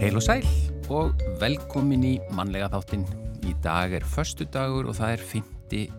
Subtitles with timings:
[0.00, 0.46] Heil og sæl
[0.88, 3.04] og velkomin í mannlega þáttinn.
[3.44, 5.44] Í dag er förstu dagur og það er 5.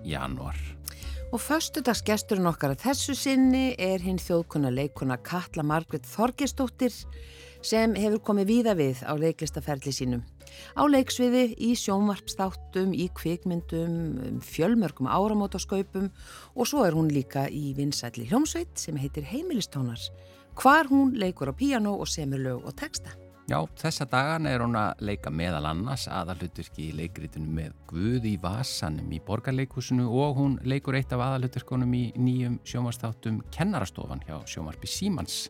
[0.09, 0.57] januar.
[1.31, 6.91] Og förstudagsgesturinn okkar að þessu sinni er hinn þjóðkunna leikuna Katla Margret Þorgesdóttir
[7.61, 10.25] sem hefur komið víða við á leiklistaferli sínum.
[10.75, 13.97] Á leiksviði, í sjónvarpstáttum, í kvikmyndum,
[14.27, 16.11] um fjölmörgum áramótaskaupum
[16.55, 19.99] og svo er hún líka í vinsætli hljómsveit sem heitir Heimilistónar.
[20.55, 23.15] Hvar hún leikur á píano og semur lög og texta.
[23.49, 28.35] Já, þessa dagan er hún að leika meðal annars aðalutverki í leikritunum með Guð í
[28.39, 34.88] Vasanum í borgarleikusinu og hún leikur eitt af aðalutverkunum í nýjum sjónvarstáttum Kennarastofan hjá sjónvarpi
[34.88, 35.49] Símans.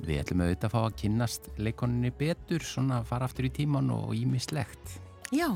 [0.00, 4.14] Við ætlum auðvitað að fá að kynnast leikoninni betur, svona fara aftur í tíman og
[4.16, 4.96] ímislegt.
[5.30, 5.46] Já,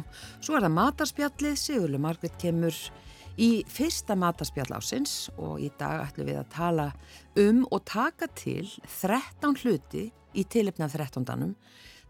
[0.44, 2.76] svo er það matarspjallið, Sigurlu Margret kemur
[3.40, 6.88] í fyrsta matarspjall ásins og í dag ætlum við að tala
[7.40, 10.04] um og taka til 13 hluti
[10.34, 11.54] í tilipna 13.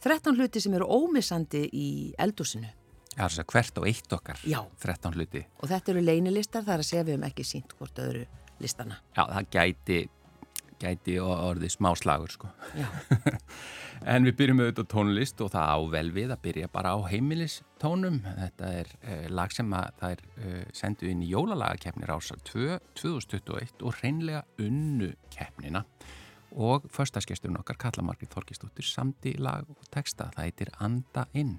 [0.04, 1.88] 13 hluti sem eru ómissandi í
[2.20, 2.68] eldúsinu.
[3.14, 4.58] Já, þess að hvert og eitt okkar, Já.
[4.82, 5.44] 13 hluti.
[5.62, 8.24] Og þetta eru leynilistar, það er að segja við um ekki sínt hvort öðru
[8.60, 8.98] listana.
[9.14, 9.98] Já, það gæti,
[10.82, 12.50] gæti orðið smá slagur, sko.
[14.04, 18.18] En við byrjum auðvitað tónlist og það á vel við að byrja bara á heimilistónum.
[18.26, 22.66] Þetta er uh, lag sem að það er uh, sendu inn í jólalagakeppnir ásar 2,
[23.00, 25.84] 2021 og hreinlega unnu keppnina.
[26.54, 30.28] Og förstaskesturinn okkar, Kalla Margrið Þorkistóttir, samti lag og texta.
[30.36, 31.56] Það heitir Anda inn.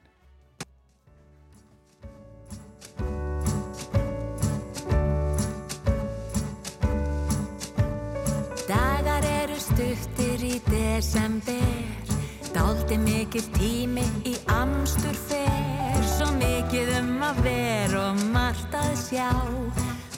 [10.56, 12.16] Í desember
[12.56, 16.04] Dálti mikil tími í amstur fer.
[16.08, 19.32] Svo mikið um að vera og margt að sjá.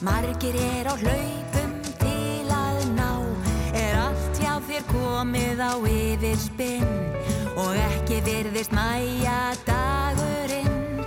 [0.06, 3.10] Margir er á hlaupum til að ná.
[3.74, 6.94] Er allt hjá þér komið á yfirspinn?
[7.58, 11.02] Og ekki virðist mæja dagurinn.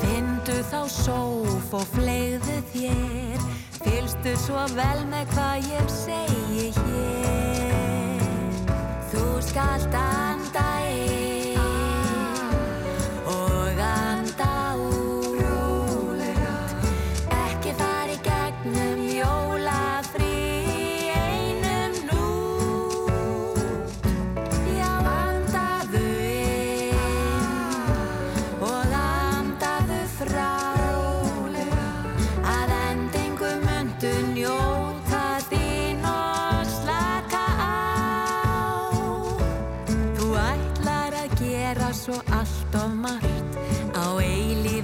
[0.00, 3.46] Findu þá sóf og flegðu þér.
[3.82, 7.89] Fylstu svo vel með hvað ég segi hér
[9.40, 11.29] Þú skalt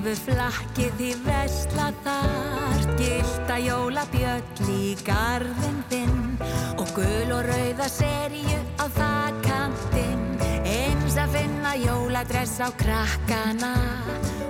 [0.07, 6.37] eilífu flakki því vesla þart gilda jólabjöll í garðin þinn
[6.79, 13.75] og gul og rauða seríu á þakkantinn eins að finna jóladress á krakkana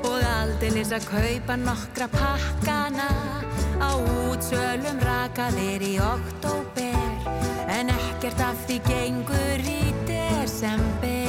[0.04, 3.08] og aldeilis að kaupa nokkra pakkana.
[3.80, 3.92] Á
[4.28, 7.30] útsölum rakaðir í oktober
[7.72, 11.25] en ekkert af því gengur í desember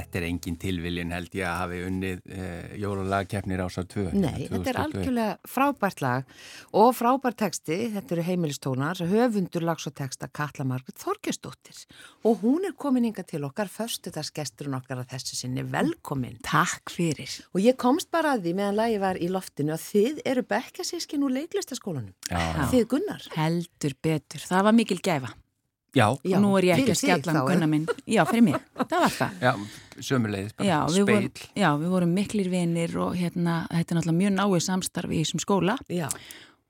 [0.00, 4.06] þetta er engin tilviljun held ég að hafi unnið eh, jólalagkeppnir ásar 2.
[4.16, 6.34] Nei, þetta er algjörlega frábært lag
[6.76, 11.84] og frábært teksti, þetta eru heimilistónar, höfundur lags og teksta Katla Margrit Þorgesdóttir
[12.28, 16.40] og hún er komin inga til okkar, förstudagsgesturinn okkar að þessu sinni, velkomin.
[16.46, 17.40] Takk fyrir.
[17.54, 21.26] Og ég komst bara að því meðan lagi var í loftinu að þið eru bekkasískin
[21.26, 22.66] úr leiklistaskólanum, Já.
[22.72, 23.30] þið Gunnar.
[23.36, 24.44] Heldur betur.
[24.50, 25.34] Það var mikil gæfa.
[25.96, 27.88] Já, Já, nú er ég ekki að skella þig um gunna minn.
[28.06, 28.60] Já, fyrir mig.
[28.78, 29.40] Það var það.
[29.46, 29.52] já,
[30.10, 31.30] sömulegis, bara Já speil.
[31.58, 35.42] já, við vorum miklir vinir og hérna, þetta er náttúrulega mjög náið samstarfi í þessum
[35.42, 35.76] skóla.
[35.90, 36.06] Já,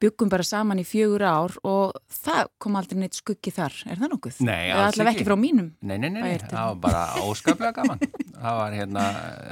[0.01, 3.75] Byggum bara saman í fjögur ár og það kom aldrei neitt skuggi þar.
[3.85, 4.39] Er það nokkuð?
[4.49, 5.11] Nei, alls ekki.
[5.11, 5.67] ekki frá mínum.
[5.85, 8.01] Nei, nei, nei, nei, það var bara óskaplega gaman.
[8.33, 9.03] Það var hérna,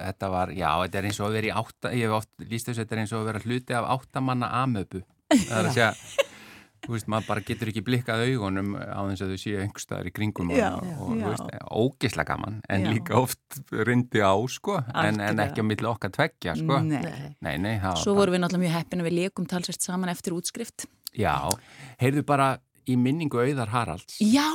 [0.07, 2.71] þetta var, já, þetta er eins og að vera í átta, ég hef oft líst
[2.71, 5.03] þessu, þetta er eins og að vera hluti af áttamanna amöpu.
[5.35, 5.91] Það er að segja,
[6.85, 10.13] þú veist, maður bara getur ekki blikkað augunum á þess að þau séu einhverstaðar í
[10.15, 11.51] kringum Já, og, og þú veist,
[11.83, 12.91] ógislega gaman, en Já.
[12.95, 16.81] líka oft rindi á, sko, en, en ekki á milli okkar tveggja, sko.
[16.85, 17.03] Nei.
[17.41, 17.59] nei.
[17.59, 20.89] Nei, Svo vorum við náttúrulega mjög heppin að við leikum talsvært saman eftir útskrift.
[21.17, 21.35] Já,
[22.01, 22.55] heyrðu bara
[22.89, 24.19] í minningu auðar Haralds.
[24.23, 24.49] Já,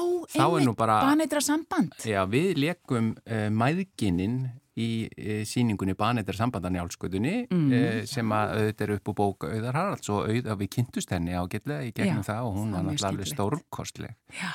[0.78, 1.94] bara- baneitra samband.
[2.02, 7.72] Já, við leikum uh, mæðgininn í uh, síningunni Banetar sambandan í álskutunni Mm.
[7.72, 11.36] uh, sem að auðvitað er upp á bók Auðar Haralds og auðvitað við kynntust henni
[11.38, 14.52] ágætlega í gegnum Já, það og hún var náttúrulega stórkostleg Já.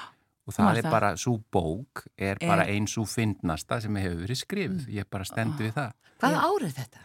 [0.48, 0.90] og það er það.
[0.90, 4.94] bara, svo bók er Er- bara eins og fyndnasta sem hefur verið skrifð, Mm.
[4.98, 7.00] ég bara stendu við það Hvaða ár er þetta?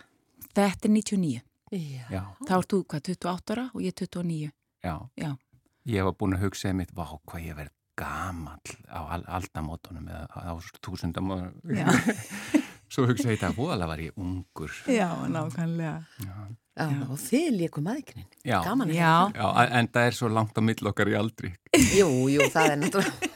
[0.53, 1.41] Þetta er 99.
[1.73, 2.05] Já.
[2.09, 4.51] Já, Þá ert þú hvað, 28 ára og ég 29.
[4.83, 5.37] já, Já.
[5.85, 10.07] ég var búin að hugsa um mitt, vá, hvað ég verð gamall á al aldamótunum
[10.09, 11.85] eða á túsundamótunum Já.
[12.93, 15.95] svo hugsa ég þetta, voðalega var ég ungur Já, nákvæmlega.
[16.23, 16.35] Já,
[16.73, 18.25] Já, og þið leikum maðurinn.
[18.41, 18.57] Já.
[18.65, 19.11] Gaman að Já.
[19.37, 19.47] Já,
[19.77, 21.51] en það er svo langt á mill okkar í aldri.
[21.99, 23.31] Jú, jú, það er náttúrulega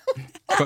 [0.47, 0.65] Hva,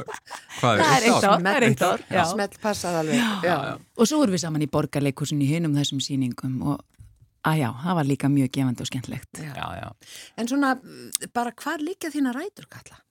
[0.59, 1.41] hvað Það er eitt ár.
[1.41, 2.21] Það er eitt ár, já.
[2.29, 3.25] Smelt passað alveg.
[3.43, 3.55] Já.
[3.97, 6.85] Og svo vorum við saman í borgarleikursin í hinum þessum síningum og
[7.49, 9.41] að já, það var líka mjög gefandi og skemmtlegt.
[9.41, 9.51] Já.
[9.57, 10.15] Já, já.
[10.37, 10.75] En svona,
[11.33, 13.01] bara hvar líka þína rætur, Katla?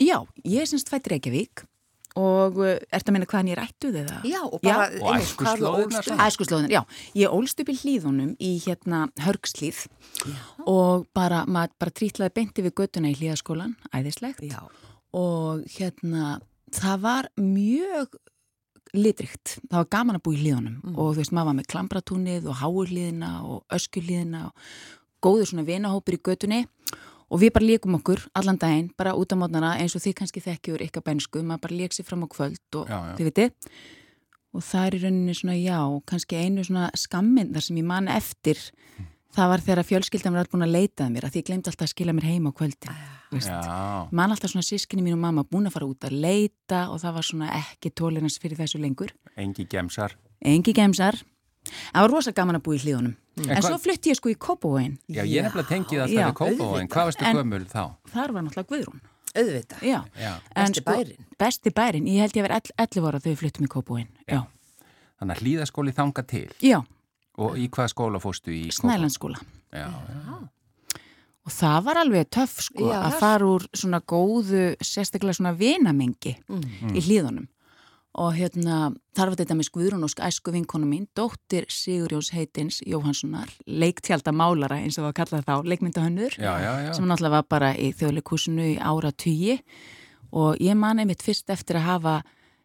[0.00, 1.66] Já, ég er semst fætt Reykjavík
[2.16, 4.18] og uh, ertu að minna hvaðan ég ættuð eða?
[4.30, 6.10] Já, og bara, Og ólst samt.
[6.14, 6.22] upp?
[6.26, 6.82] Æskuslóðin, já.
[7.18, 9.84] Ég ólst upp í hlýðunum í hérna hörgslýð
[10.70, 14.44] og bara, maður bara trítlaði beinti við göttuna í hlýðaskólan, æðislegt.
[14.46, 14.62] Já,
[15.14, 16.36] og hérna
[16.74, 18.14] það var mjög
[18.94, 20.94] litrikt, það var gaman að búa í hlíðunum Mm.
[20.98, 24.52] og þú veist, maður var með klambratúnið og háurhlíðina og öskulhlíðina og
[25.24, 27.00] góður svona vinahópur í götunni og
[27.40, 30.84] við bara líkum okkur allan daginn, bara út á mótnana eins og þið kannski þekkjur
[30.88, 33.14] ykkar bensku, maður bara lík sér fram á kvöld og Já, já.
[33.18, 33.48] þið viti
[34.54, 38.08] og það er í rauninni svona já, kannski einu svona skammin þar sem ég man
[38.08, 38.60] eftir
[39.34, 41.88] það var þegar fjölskyldan var búin að leita að mér að því ég glemdi alltaf
[41.88, 42.98] að skila mér heim á kvöldin
[43.34, 47.00] Já, man alltaf svona sískinni mín og mamma búin að fara út að leita og
[47.02, 49.10] það var svona ekki tólirans fyrir þessu lengur.
[49.34, 50.14] engi gemsar.
[50.38, 51.18] Engi gemsar.
[51.64, 53.14] Það var rosa gaman að búa í hlíðunum.
[53.36, 54.98] En En hvað- svo flutti ég sko í Kópavóin.
[55.08, 56.88] Já, ég er nefnilega tengið alltaf Já, við Kópavóin.
[56.88, 57.82] Hvað varstu En- gömul þá?
[58.12, 59.00] Þar var náttúrulega Guðrún.
[59.34, 59.80] auðvitað.
[59.82, 60.04] Já.
[60.20, 60.32] Já.
[60.54, 61.24] En Besti bærinn.
[61.38, 62.06] Besti bærin.
[62.06, 64.08] Ég held ég að vera 11 ára þegar við fluttum í Kópavóin.
[64.28, 64.46] Já.
[65.20, 66.48] Þannig að hlýðaskóli þanga til.
[66.60, 66.84] Já,
[67.36, 69.10] Og í hvaða skóla fóstu í Kópavóin?
[69.10, 69.40] Snælandsskóla.
[69.72, 70.48] Já, já.
[71.46, 76.36] Og það var alveg töff sko Já, að fara úr svona góðu, sérstaklega svona vinamengi
[76.48, 76.94] Mm.
[76.96, 77.48] í hlíðunum.
[78.14, 83.50] Og hérna, þar var þetta með Guðrún og æsku vinkonu mín, dóttir Sigurjóns heitins Jóhanssonar,
[83.66, 88.68] leiktjálta málara eins og það var kallað þá, leikmyndahönnur, sem náttúrulega var bara í þjóðleikúsinu
[88.70, 89.58] í ára tugi
[90.30, 92.14] og ég man einmitt fyrst eftir að hafa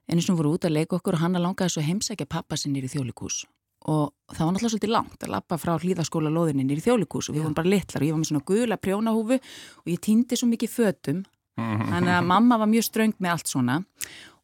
[0.09, 2.85] einu sem voru út að leika okkur og hann að langaði svo heimsækja pappa sinni
[2.85, 3.47] í þjóðleikús
[3.87, 7.45] og það var náttúrulega svolítið langt að lappa frá hlýðaskóla loðinni í þjóðleikús og við
[7.45, 10.73] vorum bara litlar og ég var með svona gula prjónahúfu og ég týndi svo mikið
[10.73, 11.21] fötum.
[11.59, 13.79] Þannig að mamma var mjög ströng með allt svona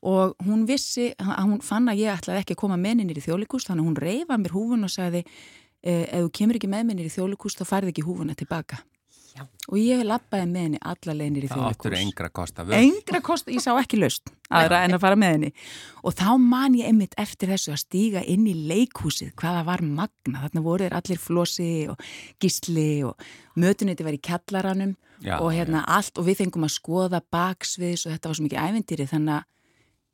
[0.05, 3.67] og hún vissi, hún fann að ég ætlaði ekki að koma með henni í þjóðleikús
[3.67, 7.07] þannig að hún reyfa mér húfun og sagði eh, ef þú kemur ekki með henni
[7.07, 8.83] í þjóðleikús þá færði ekki húfuna tilbaka.
[9.35, 9.43] Já.
[9.67, 12.75] og ég lappaði með henni alla leginir í Það áttur engra kosta völd.
[12.79, 15.50] engra kost, ég sá ekki löst aðra en að fara með henni.
[16.07, 20.45] Og þá man ég einmitt eftir þessu að stíga inn í leikhúsið, hvaða var magna
[20.45, 22.07] þarna voru þeir allir flosi og
[22.39, 23.27] gísli og
[23.59, 26.15] mötuniti var í kjallaranum Já, og hérna allt.
[26.15, 29.51] Og við fengum að skoða baksviðs og þetta var svo mikið æventýri þannig að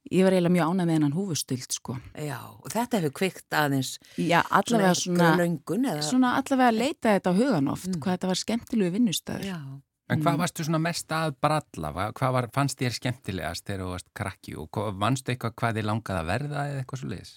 [0.10, 1.98] ég var eiginlega mjög ánað með hennan húfustuld sko.
[2.18, 6.02] Já, og þetta hefur kvikt aðeins Já, allavega svona, eða...
[6.08, 9.48] svona allavega leita þetta á hugan oft, hvað þetta var skemmtilegu vinnustöður.
[9.52, 9.60] Já.
[10.12, 11.94] En hvað varstu svona mest að bralla?
[11.96, 15.88] Hva- Hvað var, fannst þér skemmtilegast þegar þú varst krakki og vannstu eitthvað hvað þið
[15.88, 17.34] langaði að verða eða eitthvað svo leiðis?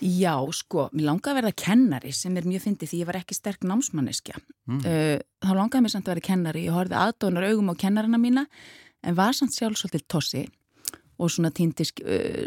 [0.00, 3.36] Já, sko, mér langaði að verða kennari sem er mjög fyndið því ég var ekki
[3.36, 4.38] sterk námsmanneskja.
[4.64, 4.80] Mm.
[4.80, 8.46] Uh, þá langaði mér samt að vera kennari, ég horfði aðdónar augum á kennarina mína
[9.04, 10.42] en var samt sjálf svolítið tossi
[11.20, 11.86] og svona týndi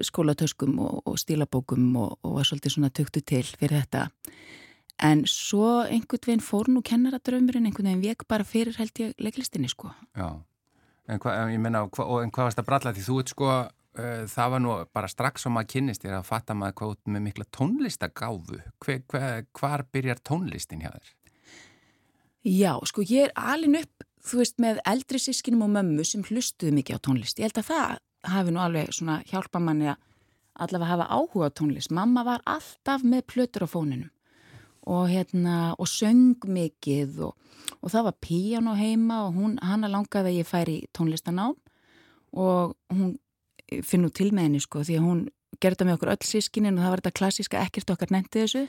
[0.08, 4.08] skólatöskum og, og stílabókum og, og var svolítið svona töktu til fyrir þetta.
[5.04, 9.70] En svo einhvern veginn fór nú kennaradraumurinn einhvern veginn vek bara fyrir held ég leiklistinni
[9.72, 9.92] sko.
[10.18, 10.30] Já,
[11.08, 12.94] en, hva, ég meina, hva, en hvað varst að bralla?
[12.94, 16.30] Því þú ert sko uh, það var nú bara strax sem maður kynnist þér að
[16.30, 18.62] fatta maður hvað út með mikla tónlistagáfu.
[18.86, 21.14] Hver, hver, hvar byrjar tónlistin hjá þér?
[22.44, 26.74] Já, sko ég er alin upp þú veist með eldri sískinum og mömmu sem hlustuðu
[26.78, 27.40] mikið á tónlist.
[27.40, 30.02] Ég held að það hafi nú alveg svona hjálpa manni að
[30.54, 31.92] allavega hafa áhuga tónlist.
[31.92, 34.12] Mamma var alltaf með plötur á fóninum
[34.84, 37.38] og hérna og söng mikið og,
[37.80, 38.16] og það var
[38.68, 41.56] á heima og hún, hana langaði að ég færi tónlistanám
[42.34, 43.16] og hún
[43.82, 45.22] finn nú til með henni sko því að hún
[45.62, 48.68] gerði það með okkur öll sískinin og það var þetta klassiska ekkert okkar nefndi þessu.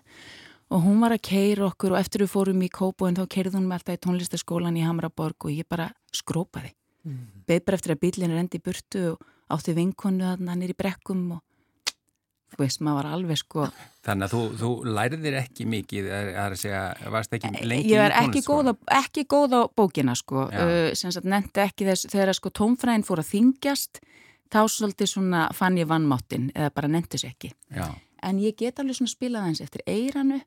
[0.72, 3.58] Og hún var að keira okkur og eftir við fórum í Kópo en þá keirði
[3.58, 6.72] hún með alltaf í tónlistaskólan í Hamraborg og ég bara skrópaði.
[7.04, 7.44] Mm.
[7.44, 10.72] beð bara eftir að bílinn er endi í burtu og átti vinkonu að hann er
[10.72, 11.42] í brekkum og
[12.54, 13.66] þú veist, maður var alveg sko
[14.04, 16.08] Þannig að þú, þú læriðir ekki mikið
[16.38, 16.82] að segja,
[17.12, 21.12] varst ekki lengi Ég var ekki góð, á, ekki góð á bókina sko, uh, sem
[21.14, 24.02] sagt nefndi ekki þess þegar sko tónfræðin fór að þingjast
[24.54, 27.54] þá svolítið svona fann ég vannmáttin eða bara nefndi sér ekki.
[27.74, 27.88] Já.
[28.22, 30.40] en ég get alveg svona spilað eins eftir eiranu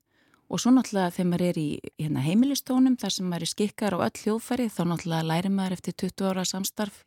[0.48, 1.68] og svo náttúrulega þegar maður er í
[2.00, 5.98] hérna, heimilistónum þar sem maður er skikkar og öll hljóðfæri þá náttúrulega læri maður eftir
[6.08, 7.04] 20 ára samstarf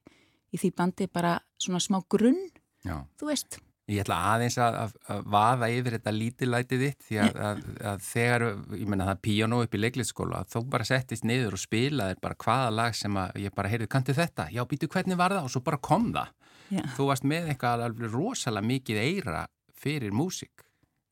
[0.51, 2.41] í því bandi bara svona smá grunn,
[2.87, 3.03] Já.
[3.21, 7.39] þú veist Ég ætla aðeins að, að, að vaða yfir þetta lítilætið þitt því að,
[7.43, 8.45] að, að þegar,
[8.79, 12.69] ég menna það píjánó upp í leikliðskóla, þó bara settist niður og spilaði bara hvaða
[12.77, 14.47] lag sem að ég bara heyrði, kanti þetta?
[14.55, 15.49] Já, býtu hvernig var það?
[15.49, 16.31] Og svo bara kom það.
[16.71, 16.85] Já.
[16.95, 19.43] Þú varst með eitthvað alveg rosalega mikið eira
[19.81, 20.63] fyrir músík.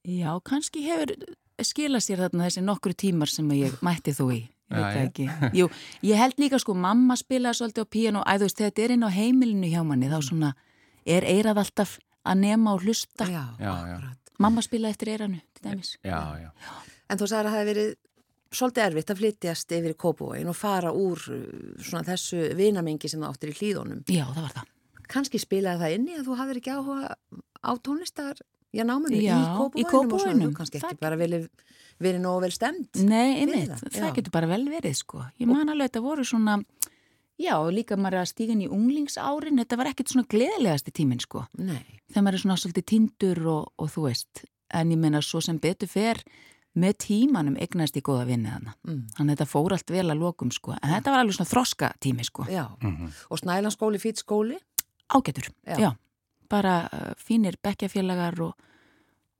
[0.06, 1.16] Já, kannski hefur
[1.66, 4.40] skilað sér þarna þessi nokkru tímar sem ég mætti þú í.
[4.68, 5.26] Ég veit það ekki.
[5.56, 5.68] Jú,
[6.04, 9.70] ég held líka sko, mamma spilaði svolítið á píjánó, æðust þetta er inn á heimilinu
[9.72, 10.50] hjá manni, þá svona
[11.08, 11.94] er eirað alltaf
[12.28, 13.28] að nema og hlusta.
[13.32, 13.74] Já, Já.
[14.38, 15.94] Mamma spilaði eftir eiranu, til dæmis.
[16.06, 16.50] Já, já.
[17.08, 17.88] En þú sagði að það hefði verið
[18.58, 21.40] svolítið erfitt að flytjast yfir í Kópavóin og fara úr uh,
[21.82, 24.04] svona þessu vinamengi sem það áttir í hlýðunum.
[24.06, 24.70] Já, það var það.
[25.08, 27.10] Kannski spilaði það inni að þú hafðir ekki áhuga
[27.64, 28.40] á tónlistar,
[28.74, 29.38] já náminu, Já,
[29.74, 29.84] í í.
[29.88, 31.48] Þú kannski ekki bara verið,
[32.00, 32.88] verið nógu vel stemd.
[33.08, 35.22] Nei, einmitt, það, það, getur bara vel verið sko.
[35.40, 36.58] Ég man alveg að þetta voru svona,
[37.38, 41.20] já, líka maður er að stíga inn í unglingsárin, þetta var ekkert svona gleðilegasti tíminn
[41.24, 41.46] sko.
[41.58, 41.80] Nei.
[42.12, 44.44] Þegar maður er svona svolítið tindur og, og þú veist,
[44.74, 46.20] en ég meina svo sem betur fer
[46.78, 48.74] með tímanum eignast í góða vinni þarna.
[48.86, 48.98] Mm.
[49.16, 51.88] Þannig að þetta fór allt vel að lokum sko, en þetta var alveg svona þroska
[52.04, 52.44] tími sko.
[52.46, 53.08] Já, Mhm.
[53.30, 54.58] og Snælandsskóli, fýtt skóli.
[55.08, 55.76] Ágætur, Já.
[55.80, 55.90] já.
[56.48, 58.54] Bara uh, fínir bekkjafélagar og,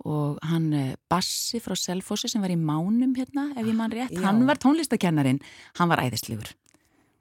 [0.05, 4.13] og hann uh, Bassi frá Selfossi sem var í Mánum hérna, ef ég man rétt,
[4.13, 4.23] Já.
[4.27, 5.41] hann var tónlistakennarin,
[5.81, 6.51] hann var æðislegur.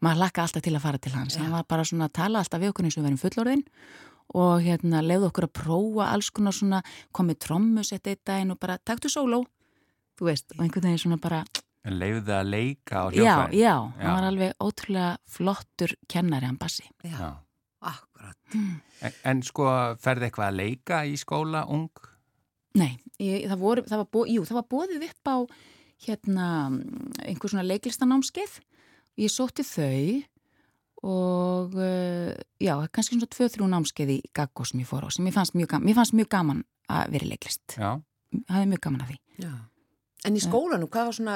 [0.03, 1.41] Maður lakka alltaf til að fara til hans, Já.
[1.41, 3.63] hann var bara svona að tala alltaf við okkur eins og við verum fullorðin
[4.35, 6.81] og hérna leiði okkur að prófa alls konar svona,
[7.15, 9.39] komið trommusett eitt daginn og bara taktu sóló,
[10.19, 11.39] þú veist, og einhvern veginn svona bara,
[11.87, 13.59] En leiði að leika á já, hljófæri.
[13.61, 14.03] já, Já.
[14.03, 16.83] hann var alveg ótrúlega flottur kennari, hann Bassi.
[17.07, 17.29] Já,
[17.85, 18.37] Akkurat.
[19.05, 19.67] En, en sko,
[20.01, 21.91] ferði eitthvað að leika í skóla ung?
[22.77, 25.37] Nei, ég, það, voru, það, var bó, jú, það var bóðið upp á
[26.05, 26.47] hérna
[27.25, 28.59] einhver svona leiklistanámskeið
[29.17, 30.25] ég sótti þau
[31.07, 35.35] og uh, já, kannski svona tvö-þrjú námskeið í Gaggo sem ég fór á sem ég
[35.35, 37.97] fannst mjög gaman, mér fannst mjög gaman að vera leiklist Já.
[38.49, 39.53] hafði mjög gaman að því Já.
[40.25, 41.35] En í skólanum, hvað var svona,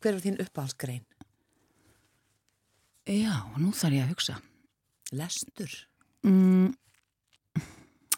[0.00, 1.02] hver var þín uppáhaldsgrein?
[3.04, 4.38] Já, nú þarf ég að hugsa
[5.14, 5.70] Lestur.
[6.26, 6.72] mm,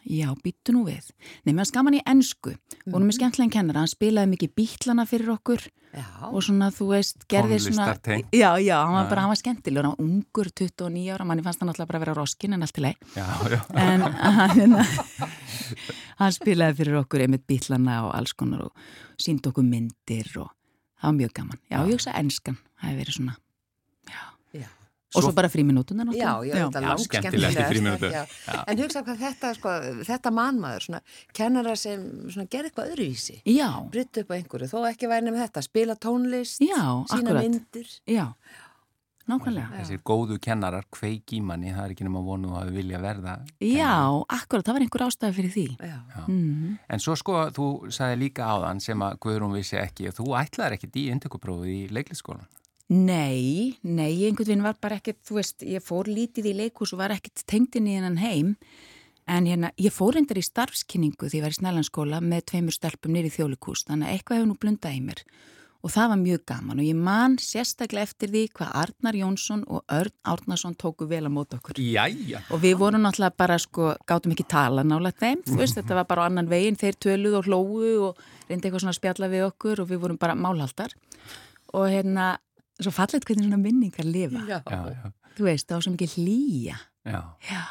[0.06, 1.08] Já, býttu nú við
[1.42, 2.52] Nei, mér skaman í ensku
[2.86, 5.64] vorum við skemmtilega kennara, hann spilaði mikið bítlana fyrir okkur
[5.96, 6.04] Já.
[6.30, 8.28] og svona, þú veist, gerði svona Tónlistartengt.
[8.36, 9.10] Já, já, hann var Já.
[9.10, 12.04] bara, hann var skemmtilegur hann var ungur, 29 ára, manni fannst hann alltaf bara að
[12.06, 13.60] vera roskin en allt í leið Já, já.
[13.82, 14.06] en
[14.38, 14.76] hann,
[16.20, 18.86] hann spilaði fyrir okkur einmitt bítlana og alls konar og
[19.18, 20.52] síndi okkur myndir og
[21.00, 23.36] það var mjög gaman Já, ég hugsa enskan, það hefði verið svona
[25.06, 25.18] Já.
[25.20, 28.10] og svo bara fríminútunar Já, já, þetta er Já, langt skemmtilegast já.
[28.10, 28.64] Já.
[28.66, 29.75] En hugsa hvað þetta, sko,
[30.08, 31.00] þetta mannmaður, svona,
[31.36, 35.42] kennara sem svona, gerði eitthvað öðruvísi, Já, bryttu upp á einhverju, þó ekki væri nefn
[35.44, 37.46] þetta, spila tónlist, Já, sína akkurat.
[37.46, 37.94] myndir.
[38.10, 38.26] já,
[39.30, 43.38] nákvæmlega Þessir góðu kennarar, kveik í manni, það er ekki nema vonu að vilja verða.
[43.62, 43.94] Já,
[44.26, 45.96] akkurat, það var einhver ástæði fyrir því Já.
[46.26, 46.76] mm.
[46.90, 50.80] En svo sko, þú sagði líka áðan sem að Guðrún vissi ekki að þú ætlaðir
[50.80, 52.46] ekkit í indtökuprófið í leiklisskólan.
[52.93, 57.00] Nei, nei, einhvern veginn var bara ekkert, þú veist, ég fór lítið í leikus og
[57.00, 58.55] var ekkert tengdinn í hennan heim
[59.26, 63.16] en hérna, ég fór reyndar í starfskynningu því ég var í snælanskóla með tveimur stelpum
[63.16, 65.25] nýri þjólikús, þannig að eitthvað hefur nú blundað í mér
[65.87, 69.85] og það var mjög gaman og ég man sérstaklega eftir því hvað Arnar Jónsson og
[69.93, 71.78] Örn Árnarsson tóku vel að móta okkur.
[71.78, 72.43] Jæja.
[72.50, 76.09] Og við vorum náttúrulega bara sko, gátum ekki tala nálega þeim, þú veist, þetta var
[76.11, 79.47] bara á annan veginn, þeir töluð og hlóðu og reyndi eitthvað svona að spjalla við
[79.50, 80.97] okkur og við vorum bara málhaldar
[81.76, 82.37] og hérna,
[82.83, 84.42] svo fallet hvernig svona minningar lifa.
[84.49, 84.61] Já.
[84.71, 85.11] Já, já.
[85.37, 86.76] Þú veist, það var svo mikið hlýja.
[87.06, 87.21] Já.
[87.50, 87.62] Já,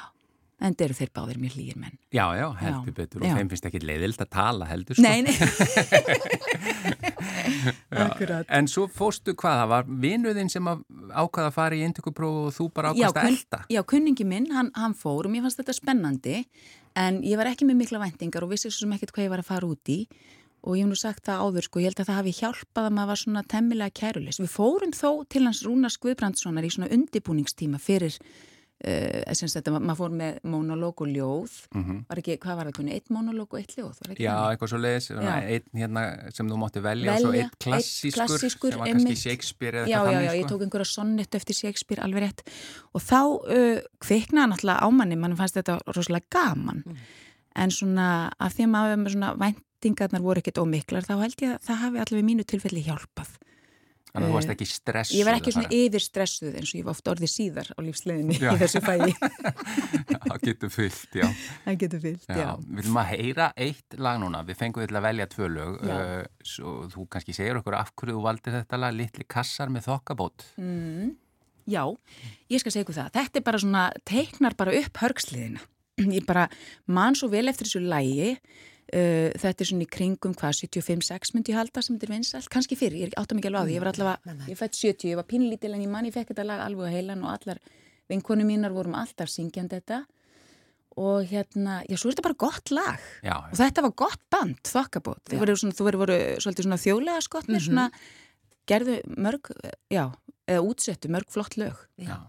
[0.66, 1.96] en þeir eru þeir báðir mjög hlýjir menn.
[2.16, 2.96] Já, já, heldur Já.
[3.02, 3.34] betur og Já.
[3.40, 5.04] þeim finnst ekki leiðild að tala heldur sko.
[5.04, 5.36] Nei, nei.
[8.56, 10.82] En svo fóstu hvað, það var vinuðinn sem að
[11.16, 13.60] ákvaða að fara í indtökupróf og þú bara Já, ákvaðast að elda.
[13.74, 16.38] Já, kunningi minn, hann, hann fór og mér fannst þetta spennandi
[17.00, 19.44] en ég var ekki með mikla væntingar og vissi svo sem ekkert hvað ég var
[19.44, 20.00] að fara út í
[20.66, 22.98] og ég hef nú sagt það áður sko, ég held að það hafi hjálpað að
[22.98, 24.42] maður var svona temmilega kærulis.
[24.42, 28.18] Við fórum þó til hans Rúnars Guðbrandssonar í svona undibúningstíma fyrir,
[28.86, 31.58] uh, sem þetta, maður fór með monológ og ljóð,
[32.10, 34.00] var ekki, hvað var það kunni, eitt monológ og eitt ljóð.
[34.18, 34.56] Já, þannig?
[34.56, 35.36] eitthvað svo leiðis, Já.
[35.56, 36.06] einn hérna
[36.36, 39.22] sem þú mátti velja, og svo Velja, einn klassískur, einn klassískur, sem var kannski einmitt.
[39.24, 40.56] Shakespeare eða Já, eitthvað já, þannig já, ég sko.
[40.56, 42.44] tók einhverja sonnett eftir Shakespeare alveg rétt
[42.96, 46.84] og þá uh, kviknaði náttúrulega ámanni, mann fannst þetta rosalega gaman
[47.56, 49.32] en svona af því að maður með svona
[49.86, 53.36] væntingarnar voru ekkert ómiklar þá held ég að það hafi allavega mínu tilfelli hjálpað.
[54.16, 55.18] Þannig að þú varst ekki stressuð.
[55.20, 55.78] Ég var ekki svona fara.
[55.86, 59.16] yfirstressuð eins og ég var oft orðið síðar á lífsleginni í þessu fæði.
[60.26, 61.26] Það getur fyllt, já.
[61.66, 62.38] það getur fyllt, já.
[62.40, 65.76] Já, við viljum að heyra eitt lag núna, við fengum til að velja tvö lög,
[65.86, 70.48] uh, þú kannski segir okkur af hverju þú valdir þetta lag, Litli kassar með þokkabót.
[70.60, 71.14] Mm,
[71.72, 71.84] já,
[72.52, 73.12] ég skal segja ykkur það.
[73.20, 75.64] Þetta er bara svona, teiknar bara upp hörgsliðina.
[76.18, 76.50] Ég bara
[76.92, 78.34] man svo vel eftir þessu lægi.
[78.94, 82.50] Uh, þetta er svona í kringum hvað, 75-6 myndi ég halda sem þetta er vinsalt.
[82.54, 83.74] Kanski fyrir, ég áttum ekki alveg á því.
[83.76, 86.46] Ég var allavega, ég fætt 70, ég var pínlítil en ég man ég fekk þetta
[86.46, 87.58] lag alveg á heilan og allar
[88.08, 90.04] vinkonu mínar vorum alltaf syngjandi þetta.
[91.02, 93.02] Og hérna, já, svo er þetta bara gott lag.
[93.26, 95.24] Já, Og þetta var gott band, þokkabót.
[95.28, 97.88] Þau voru, svona, þú voru, voru svolítið svona þjóðlega skotnir, svona
[98.70, 99.50] gerðu mörg,
[99.92, 100.06] já,
[100.48, 101.76] eða útsettu mörg flott lög.
[102.00, 102.22] já.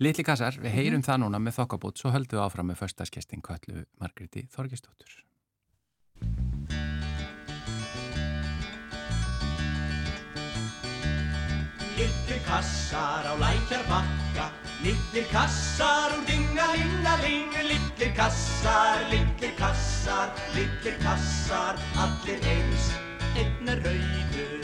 [0.00, 0.78] Litli kassar, við Mhm.
[0.78, 5.20] heyrum það núna með þokkabót, svo höldum við áfram með förstaskestin Köllu Margréti Þorgistóttur.
[11.96, 14.46] Litlir kassar á lækjar bakka
[14.82, 22.90] Litlir kassar úr dingalingaling Litlir kassar, litlir kassar Litlir kassar, allir eins.
[23.36, 24.61] Einn er rauður,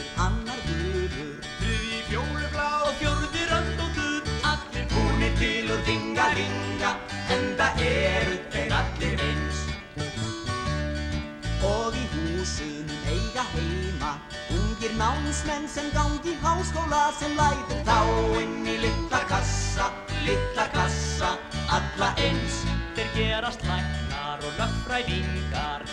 [14.99, 17.99] Ungir námsmenn sem gangi háskóla sem lætur þá
[18.41, 19.85] inn í litla kassa,
[20.25, 21.37] litla kassa,
[21.71, 22.57] alla eins.
[22.97, 25.85] Þeir gerast læknar og lögfræðingar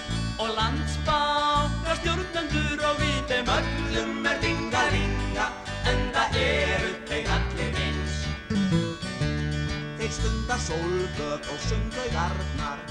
[0.43, 5.47] og landsbákar stjórnendur og við þeim öllum er dingalinga
[5.87, 8.19] en það eru þeir allir eins.
[10.03, 12.86] Þeir stunda sólböð og sundaugarnar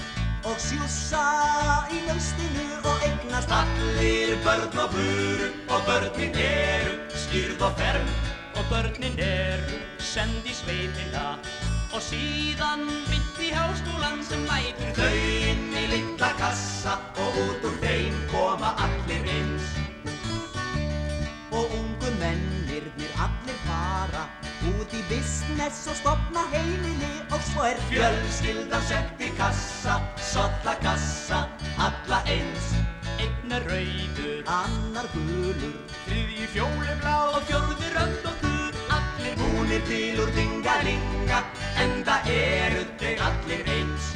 [0.46, 1.24] og sjússa
[1.90, 8.08] í laustinu og eignast allir börn og buru og börnin eru skýrð og ferm
[8.56, 11.36] og börnin eru send í sveitina.
[11.94, 15.18] Og síðan vitt í háskólan sem lætur þau
[15.50, 16.96] inn í litla kassa.
[17.20, 19.68] Og út úr þeim koma allir eins.
[21.52, 24.26] Og ungu mennirnir allir fara
[24.72, 27.12] út í business og stopna heimili.
[27.30, 30.00] Og svo er fjölskyldan sett í kassa,
[30.36, 32.66] solla kassa, alla eins.
[33.22, 41.40] Einn er rauður, annar gulur, þriðji fjólublá og fjórði röndóttur, allir búnir til úr dingalinga,
[41.80, 44.12] en það eru þeir allir eins.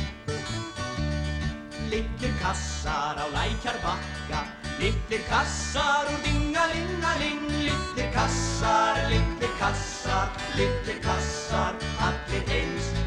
[1.90, 4.44] Litlir kassar á lækjar bakka
[4.78, 11.74] Litlir kassar úr dingalingaling Litlir kassar, litlir kassar Litlir kassar,
[12.06, 12.99] allir eins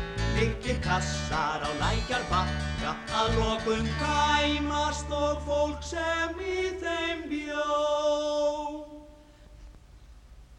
[0.43, 7.67] Litlir kassar á lækjar bakka Að lokum kæmast og fólk sem í þeim bjó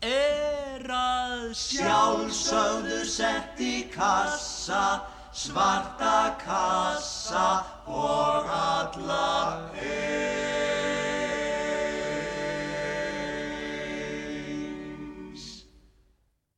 [0.04, 5.00] er að sjálfsögðu sett í kassa,
[5.32, 7.46] svarta kassa
[7.88, 9.28] og alla
[9.80, 11.43] eins.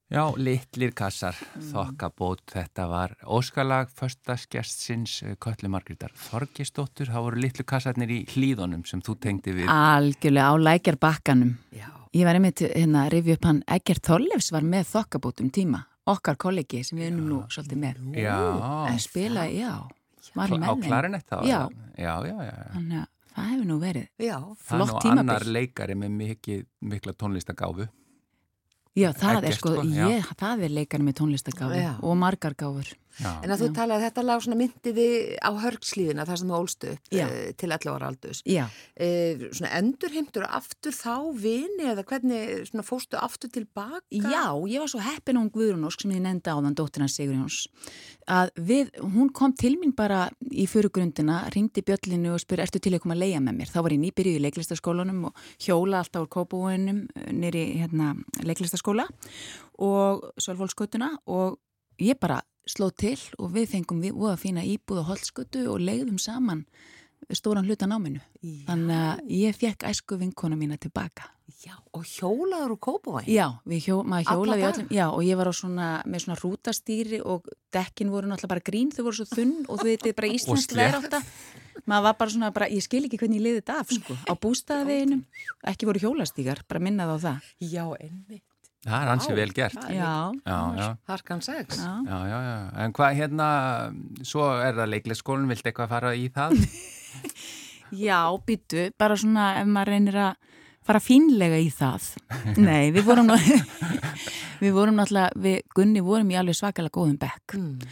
[0.07, 1.63] Já, litlir kassar, Mm.
[1.73, 9.03] þokkabót, þetta var óskalag förstaskestsins Köllu Margrétar Þorgistóttur, það voru litlu kassarnir í hlýðunum sem
[9.03, 9.67] þú tengdi við.
[9.67, 11.57] Algjörlega á lækjar bakkanum.
[11.75, 11.89] Já.
[12.15, 15.83] Ég var einmitt hérna að rifja upp hann Egert Þorleifs var með þokkabótum tíma.
[16.07, 18.15] Okkar kollegi sem við unnum nú svolítið með.
[18.15, 19.89] Já, En spila, já.
[20.37, 20.87] Var á með þeim.
[20.87, 21.43] klarinett þá?
[21.43, 21.69] Já.
[21.99, 22.55] Já, já, já.
[22.55, 22.71] já.
[22.77, 26.11] Þannig að það hefur nú verið Já, Það er flott nú annar leikari með
[26.81, 27.89] mikla tónlistagáfu.
[28.97, 32.95] Já, það er sko, sko, ég, það er leikarinn með tónlistagáfi og margar gáfur.
[33.21, 33.31] Já.
[33.43, 35.09] en að þú talaði að þetta lag svona myndiði
[35.41, 37.27] á hörgslíðina þar sem þú ólstu upp Já.
[37.27, 38.43] uh, til 11 ára aldus.
[38.47, 44.01] Já, Uh, svona endurheimtur aftur þá vini eða hvernig svona fóstu aftur tilbaka?
[44.09, 47.09] Já, ég var svo heppin á hún Guðrún Ósk sem ég nefndi á þann dóttirna
[47.13, 47.67] Sigur Jóns
[48.27, 52.95] að við, hún kom til mín bara í fyrirgrundina, ringdi bjöllinu og spurði, ertu til
[52.97, 53.71] að koma að leia með mér?
[53.71, 57.05] Þá var ég nýbyrjuð í leiklistaskólanum og hjóla alltaf úr kópavóinum
[57.37, 59.07] nýri hérna, leiklistaskóla
[59.79, 61.61] og Sölvólskutuna og
[62.03, 66.19] ég bara sló til og við fengum við voða fína íbúð á Holtskutu og leiðum
[66.19, 66.67] saman
[67.35, 68.21] stóran hluta náminu.
[68.43, 68.61] Já.
[68.69, 71.31] Þannig að ég fekk æsku vinkona mína tilbaka.
[71.63, 73.29] Já, og hjólaður úr Kópavæn?
[73.31, 73.47] Já,
[73.79, 78.11] hjó, maður hjólaði öllum, já, og ég var á svona, með svona rútastýri og dekkin
[78.11, 81.23] voru náttúrulega bara grín, þau voru svo þunn og þú veitir bara íslensk veðrátta.
[81.87, 84.33] Maður var bara svona, bara, ég skil ekki hvernig ég liði þetta af, sko, á
[84.43, 85.23] bústaðaveginum,
[85.71, 87.51] ekki voru hjólastígar, bara minnaði á það.
[87.63, 88.43] Já, enni.
[88.87, 89.79] Það er hansi vel gert.
[89.89, 90.11] Er Já,
[90.47, 90.89] Já, já.
[91.09, 91.79] Harkan 6.
[91.81, 91.95] já.
[92.07, 92.59] Já, já, já.
[92.85, 93.49] En hvað hérna,
[94.23, 96.55] svo er það leiklisskólinn, viltu eitthvað fara í það?
[97.97, 100.56] Já, býtu, bara svona ef maður reynir að
[100.87, 102.07] fara fínlega í það.
[102.69, 103.31] Nei, við vorum,
[104.63, 107.57] við vorum náttúrulega, við Gunni vorum í alveg svakalega góðum bekk.
[107.59, 107.87] Mm.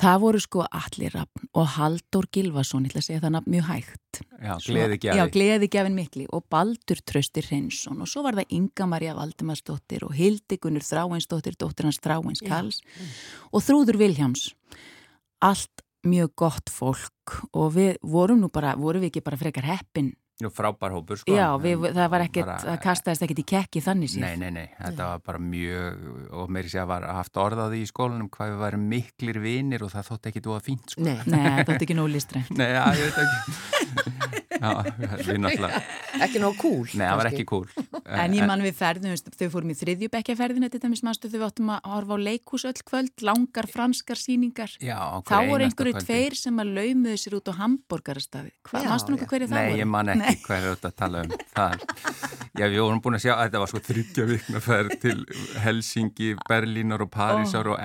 [0.00, 3.68] Það voru sko Allir Rappn og Haldur Gilvason, ég ætla að segja það nafn mjög
[3.70, 4.22] hægt.
[4.40, 5.34] Já, Svo- gleði Já, gjafi.
[5.36, 10.16] gleði gjafin mikli og Baldur Tröstir Hreinsson og svo var það Inga Marja Valdimarsdóttir og
[10.18, 12.80] Hildi Gunnur Þráinsdóttir, dóttir hans Þráins Karls
[13.52, 14.48] og Þrúður Vilhjáms.
[15.40, 20.14] Allt mjög gott fólk og við vorum nú bara, vorum við ekki bara frekar heppin?
[20.40, 21.34] Jú, frábær hópur, sko.
[21.36, 24.24] Já, við, það var ekkert, bara- það kastaðist ekkert í kekki þannig síðan.
[24.24, 27.88] Nei, nei, nei, þetta var bara mjög, og meiri sé að var haft orðaði í
[27.90, 31.04] skólanum hvað við værum miklir vinir og það þótt ekki dúa fínt, sko.
[31.04, 31.18] Nei.
[31.26, 32.50] Nei, það er ekki nóg listrænt.
[32.60, 33.40] Nei, já, ég veit ekki.
[34.60, 34.70] já,
[35.24, 35.80] við náttúrulega,
[36.20, 36.88] Ekki nóg cool.
[36.92, 37.68] nei, það var ekki cool.
[38.10, 41.86] En ég man við ferðum, þau fórum í þriðjubekjaferðina til dæmis mannstu þau áttum að
[41.94, 44.74] horfa á leikhús öll kvöld, langar franskar síningar.
[44.82, 47.54] Já, Þá voru einhverju tveir sem að laumuðu sér út á
[48.84, 49.30] Já, mannstu nokkuð já.
[49.32, 49.80] hverju það Nei, voru?
[50.30, 51.84] Ekki hvað er þetta að tala um það.
[52.60, 55.16] Já, við vorum búin að sjá að þetta var sko þryggja vikna ferð til
[55.64, 57.78] Helsingi, Berlínar og Parísar og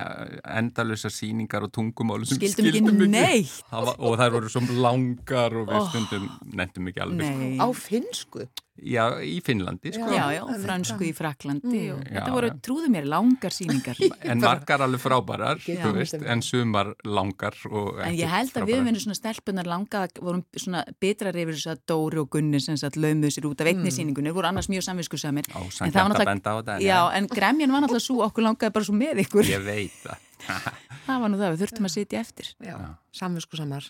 [0.58, 3.56] endalusar síningar og tungumáli sem Skildum ekki skildum neitt.
[3.72, 5.90] Það Var, og þær voru svo langar og við Oh.
[5.92, 7.26] stundum nefndum ekki alveg.
[7.26, 7.38] sko.
[7.46, 7.58] Nei.
[7.62, 8.48] Á finsku?
[8.76, 10.10] Já, í Finnlandi, sko.
[10.12, 13.96] Já, já, fransku í Fraklandi og Já, þetta voru, trúðu mér, langar síningar.
[14.32, 18.76] En margar alveg frábærar, þú veist, en sumar langar og En ég held að við
[18.76, 18.86] frábærar.
[18.90, 23.00] finnum svona stelpunar langa, vorum svona bitrar yfir þess að Dóri og Gunni sem sagt
[23.00, 25.48] laumuðu sér út af einni sýningunni, voru annars mjög samviskusamir.
[25.56, 29.48] Á, En náttúrulega- Já, en gremjan var náttúrulega svo, okkur langaði bara svo með ykkur.
[29.56, 30.20] Ég veit það.
[31.08, 32.48] Það var nú það, við þurftum að sitja eftir.
[32.60, 32.76] Já,
[33.14, 33.88] samvinsku samar.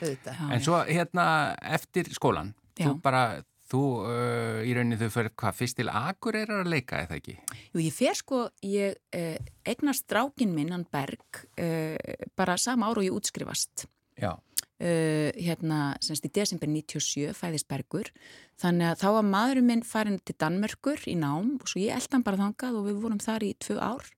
[0.00, 0.34] Auðvitað.
[0.38, 1.24] Já, En svo hérna
[1.60, 2.86] eftir skólan, Já.
[2.86, 3.22] þú bara,
[3.70, 7.36] þú uh, í rauninni þau fyrir hvað, fyrst til Akureyrar að leika eða ekki?
[7.70, 11.96] Jú, ég fer sko, ég eh, eignast strákin minn, hann Berg, eh,
[12.38, 13.86] bara sama ára og ég útskrifast.
[14.20, 14.34] Já.
[14.80, 18.08] Uh, hérna, semst í desember 97 fæðist Bergur,
[18.62, 22.16] þannig að þá var maðurinn minn farin til Danmörkur í nám og svo ég eldi
[22.16, 24.08] hann bara þangað og við vorum þar í tvö ár.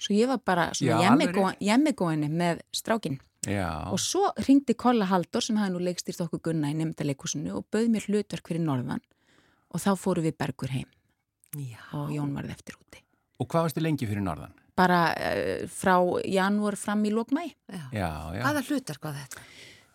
[0.00, 3.20] Svo ég var bara svona jemmigóinni með strákin.
[3.48, 3.88] Já.
[3.88, 7.88] Og svo ringdi Kolla Haldur sem hafði nú leikstýrt okkur gunna í nefndaleikursinu og bauð
[7.94, 9.00] mér hlutverk fyrir norðan
[9.70, 10.88] og þá fóru við Bergur heim
[11.56, 11.80] Já.
[11.96, 13.00] og Jón varð eftir úti.
[13.40, 14.52] Og hvað varstu lengi fyrir norðan?
[14.76, 15.96] Bara uh, frá
[16.28, 17.46] janúar fram í lókmæ.
[17.72, 17.84] Já.
[17.96, 18.42] Já, já.
[18.44, 19.48] Hvaða hlutar hvað þetta?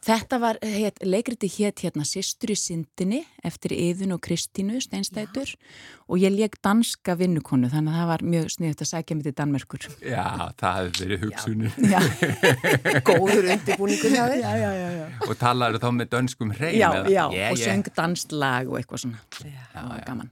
[0.06, 5.56] Þetta var, heit, leikriti hétt hérna Sistur í syndinni eftir Yðun og Kristínu Steinstætur
[6.06, 9.34] og ég leik danska vinnukonu þannig að það var mjög sniðut að sækja mig til
[9.40, 9.88] Danmörkur.
[10.06, 10.28] Já,
[10.62, 11.74] það hefði verið hugsunin.
[11.90, 12.00] Já,
[13.10, 14.38] Góður undirbúningur hjá þér?
[14.44, 14.92] já, já, já.
[15.00, 16.78] Já, Og talaður þá með dönskum hreim?
[16.78, 17.10] já, eða?
[17.10, 17.24] já.
[17.34, 17.66] Yeah, og yeah.
[17.66, 19.26] söng danslag og eitthvað svona.
[19.42, 19.86] Já.
[20.06, 20.30] gaman.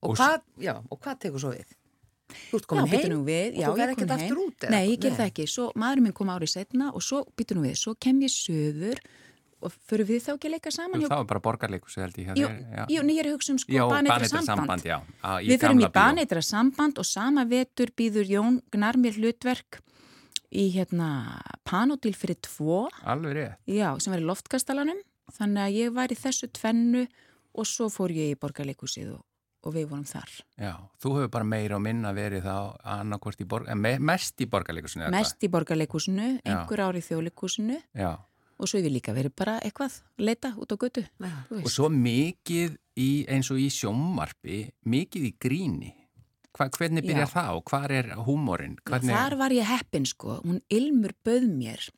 [0.00, 1.74] Og Og hvað, já, og hvað tekur svo við?
[2.50, 3.24] Þú ert Já, komin býtu heim?
[3.54, 4.58] Já, og þú ég verð ekkert aftur út?
[4.66, 4.70] eða?
[4.74, 5.46] Nei, ég ger það ekki.
[5.50, 7.76] Svo maðurinn minn kom árið setna og svo býtu nú við.
[7.80, 9.02] Svo kem ég söður
[9.60, 11.02] og fyrir við þá ekki að leika saman.
[11.04, 12.30] Það var bara borgarleikus, held ég.
[12.30, 12.84] hjá Jú, já.
[12.88, 14.46] jú, nei, ég er að hugsa um sko Já, baneitra samband.
[14.56, 14.96] samband, já.
[15.20, 19.82] Á, í Við fyrir í baneitra samband og sama vetur býður Jón Gnar mér hlutverk
[20.50, 21.10] í hérna
[21.68, 23.58] panodil fyrir tvo, Alveg rétt.
[23.68, 24.98] já, sem var í loftkastalanum.
[25.36, 27.04] Þannig að ég var í þessu tvennu
[27.54, 29.20] og svo fór ég í borgarleikusið og,
[29.66, 30.32] og við vorum þar.
[30.60, 32.56] Já, þú hefur bara meira og minna verið þá
[33.40, 35.04] í borg, eh, me, mest í borgarleikusinu.
[35.04, 35.18] eða hvað?
[35.18, 38.16] Mest í borgarleikusinu, einhver ár í þjóðleikusinu Já.
[38.58, 41.06] og svo hef ég líka verið bara eitthvað að leita út á götu.
[41.20, 41.32] Já.
[41.50, 45.94] Og svo mikið í, eins og í sjómmarpi, mikið í gríni.
[46.56, 47.34] Hva, hvernig byrjar Já.
[47.36, 48.76] það og hvar er húmórin?
[48.82, 51.90] Já, Þar var ég heppin sko, hún Ilmur bauð mér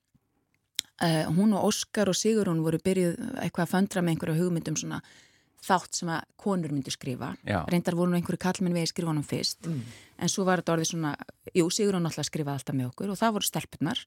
[1.03, 5.01] uh, hún og Óskar og Sigurún voru byrjuð eitthvað að föndra með einhverju hugmyndum svona
[5.63, 7.63] þátt sem að konur myndi skrifa Já.
[7.71, 10.91] reyndar voru nú einhverju kallmenn við að skrifa honum fyrst en svo var þetta orðið
[10.91, 11.15] svona
[11.55, 14.05] jú, Sigurún alltaf skrifaði alltaf með okkur og það voru stelpunar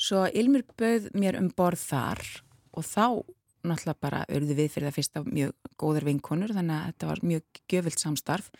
[0.00, 2.24] svo Ilmur bauð mér um borð þar
[2.76, 3.06] og þá
[3.60, 7.60] náttúrulega bara örðu við fyrir það fyrsta mjög góðar vinkonur þannig að þetta var mjög
[7.68, 8.50] gjöfilt samstarf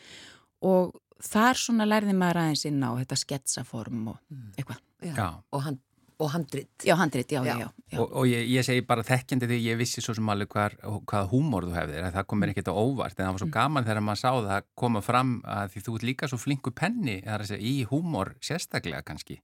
[0.60, 4.18] og þar svona lærði maður aðeins inn á þetta sketsaform og
[4.56, 4.80] eitthvað.
[5.00, 5.14] Já.
[5.16, 5.28] Já.
[5.52, 5.80] Og, hand,
[6.20, 6.70] og handrit.
[6.86, 7.68] Já, handrit, já, já, Já.
[7.90, 7.98] já.
[8.00, 10.76] Og, og ég, ég segi bara þekkjandi því ég vissi svo sem alveg hvar,
[11.08, 13.50] hvað húmor þú hefðir, að það kom mér ekkert á óvart en það var svo
[13.56, 17.16] gaman þegar maður sá það koma fram að því þú ert líka svo flinku penni
[17.24, 19.40] er að segja, í húmor sérstaklega kannski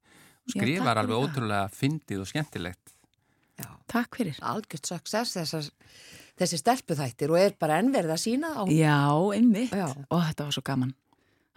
[0.53, 2.93] skrifar alveg ótrúlega fyndið og skemmtilegt
[3.57, 3.71] Já.
[3.89, 4.37] Takk fyrir.
[4.45, 5.65] Algjört success þessar,
[6.37, 8.63] þessi stelpuþættir og er bara ennverð að sína á.
[8.69, 8.99] Já,
[9.33, 9.73] einmitt.
[9.73, 9.87] Já.
[10.13, 10.91] Og þetta var svo gaman.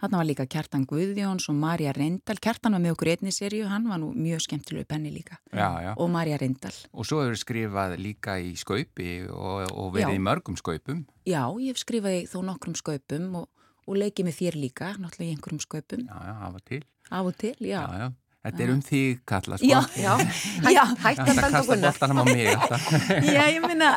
[0.00, 2.38] Þarna var líka Kjartan Guðjóns og Marja Reyndal.
[2.40, 5.36] Kjartan var með okkur einni seríu, hann var nú mjög skemmtilegu penni líka.
[5.52, 5.92] já, já.
[5.96, 6.72] Og Marja Reyndal.
[6.92, 10.16] og svo hefur skrifað líka í skaupi og, og verið Já.
[10.16, 13.48] í mörgum skaupum Já, ég hef skrifaði þó nokkrum skaupum og,
[13.86, 16.06] og leikið með þér líka, náttúrulega í einhverjum skaupum.
[16.08, 17.80] já, já, það var til Af og til, já.
[17.82, 18.08] já, já.
[18.40, 19.66] Þetta er um þig, Kalla, sko.
[19.68, 19.80] Já.
[20.00, 20.12] Já,
[20.76, 20.84] Já.
[20.88, 21.90] hætt, hætt að Þetta benda kasta Gunnar.
[21.92, 22.86] boltanum á mig alltaf.
[23.36, 23.90] Já, ég meina,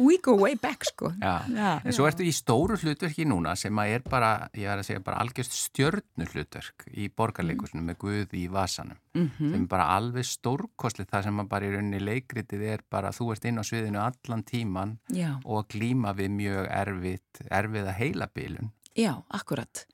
[0.00, 1.12] we, go way back, sko.
[1.22, 1.34] Já.
[1.54, 1.68] Já.
[1.86, 5.04] En svo ertu í stóru hlutverki núna sem að er bara, ég var að segja,
[5.06, 8.98] bara algjörst stjörnu hlutverk í borgarleikusinu með Guð í vasanum.
[9.14, 9.52] Mhm.
[9.54, 13.30] Sem er bara alveg stórkostlið það sem að bara í rauninni leikritið er bara, þú
[13.36, 14.96] ert inn á sviðinu allan tíman
[15.44, 18.72] og að glíma við mjög erfitt, erfiða heilabilun.
[18.98, 19.86] já, akkurat.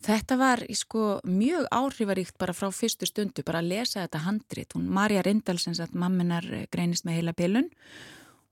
[0.00, 4.72] Þetta var sko mjög áhrifaríkt bara frá fyrstu stundu, bara að lesa þetta handrit.
[4.72, 7.68] Hún, Marja Rindal, sem sagt, mamminar eh, greinist með heila bilun.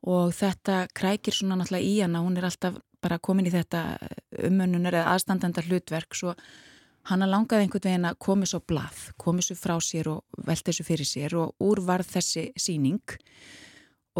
[0.08, 3.96] Og þetta krækir svona náttúrulega í hana, hún er alltaf bara komin í þetta
[4.44, 6.34] umönnunar eða aðstandanda hlutverk, svo
[7.08, 10.84] hann langaði einhvern veginn að komi svo blað, komi svo frá sér og velti þessu
[10.84, 11.38] fyrir sér.
[11.40, 13.16] Og úr varð þessi síning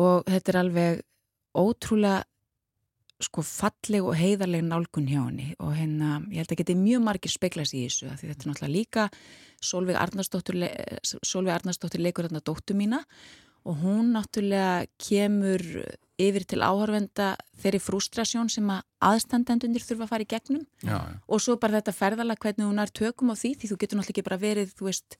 [0.01, 1.05] og þetta er alveg
[1.59, 2.25] ótrúlega
[3.21, 7.33] sko falleg og heiðarleg nálgun hjá henni og hérna, ég held að geti mjög margir
[7.33, 9.09] speklast í þessu, því þetta er náttúrulega líka
[9.61, 13.01] Solveig Arnarsdóttir, le- Sólveig Arnarsdóttir leikur hérna dóttu mína
[13.67, 15.65] og hún náttúrulega kemur
[16.19, 21.19] yfir til áhörvenda þeirri frústrasjón sem að aðstandendunir þurfa að fara í gegnum Já, já.
[21.27, 24.15] og svo bara þetta ferðalag hvernig hún er tökum á því, því þú getur náttúrulega
[24.15, 25.19] ekki bara verið, þú veist,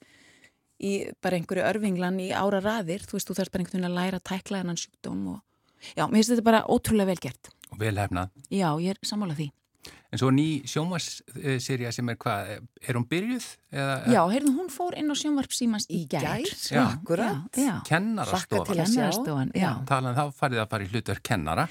[0.79, 0.91] í
[1.23, 4.19] bara einhverju örfinglan í ára raðir, þú veist, þú þarfst bara einhvern veginn að læra
[4.23, 5.39] að tækla hennan sjúkdóm og
[5.99, 7.51] já, mér finnst þetta bara ótrúlega vel gert.
[7.73, 8.33] Og velhefnað.
[8.49, 9.49] Já, ég er sammála því.
[10.11, 12.47] En svo ný sjómasserja sem er hvað,
[12.81, 13.45] er hún byrjuð?
[13.69, 16.23] Eða, Já, heyrðu, hún fór inn á sjónvarp símans í Í gær.
[16.25, 16.81] gær, Já.
[16.95, 17.43] akkurat.
[17.53, 17.75] Já, já.
[17.85, 18.63] Kennarastofa.
[18.63, 18.95] Hlakka til að sjá.
[18.95, 19.69] Kennarastofan, já.
[19.85, 21.67] Talan þá farið að fara í hlutverk kennara.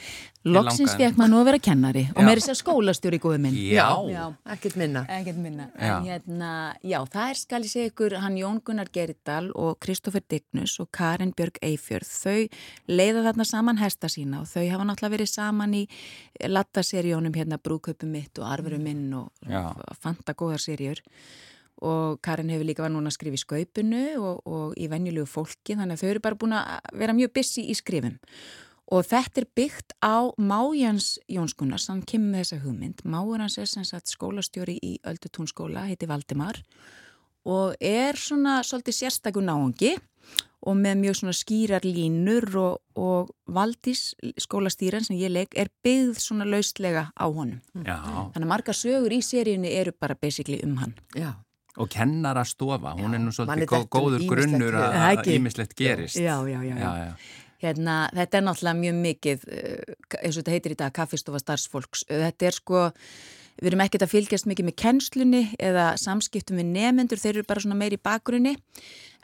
[0.49, 2.27] Loksins fekk maður nú að vera kennari og Já.
[2.29, 3.57] meiri sér skólastjóri góði minn.
[3.59, 3.89] Já.
[4.09, 4.23] já.
[4.55, 5.03] Ekkert minna.
[5.11, 5.67] Ekkert minna.
[5.75, 5.97] Já.
[5.99, 6.53] En hérna,
[6.87, 10.89] já, það er skal ég segja ykkur hann Jón Gunnar Geridal og Kristoffer Dignus og
[10.95, 12.07] Karin Björg Eifjörð.
[12.07, 12.49] Þau
[12.89, 15.85] leiða þarna saman hesta sína og þau hafa náttúrulega verið saman í
[16.47, 19.31] lattaseríónum hérna Brúköpum mitt og Arverum minn og
[20.03, 21.01] fanta góðar seríur.
[21.79, 25.77] Og Karin hefur líka var núna að skrifa í skaupinu og, og í venjulegu fólki
[25.79, 28.19] þannig að þau eru bara búin að vera mjög busy í skrifum.
[28.89, 33.03] Og þetta er byggt á Májans Jónskunnars, hann kemur með þessa hugmynd.
[33.05, 36.63] Máur hans er sem sagt skólastjóri í Öldutúnskóla, heiti Valdimar
[37.49, 39.95] og er svona svolítið sérstakur náungi
[40.67, 46.19] og með mjög svona skýrar línur og, og Valdís skólastýran sem ég leik er byggð
[46.23, 47.61] svona laustlega á honum.
[47.87, 47.99] Já.
[48.35, 50.97] Þannig að marga sögur í seríunni eru bara basically um hann.
[51.15, 51.37] Já.
[51.79, 56.19] Og kennarastofa, hún er nú svolítið dettur góður grunnur að að ýmislegt gerist.
[56.19, 56.75] Já, já, já.
[56.75, 57.13] já, já.
[57.63, 62.05] Hérna, þetta er náttúrulega mjög mikið, eh, eins og þetta heitir í dag, kaffistofa starfsfólks.
[62.07, 62.83] Þetta er sko,
[63.59, 67.63] við erum ekkert að fylgjast mikið með kennslunni eða samskiptum við nefendur, þeir eru bara
[67.63, 68.57] svona meir í bakgrunni.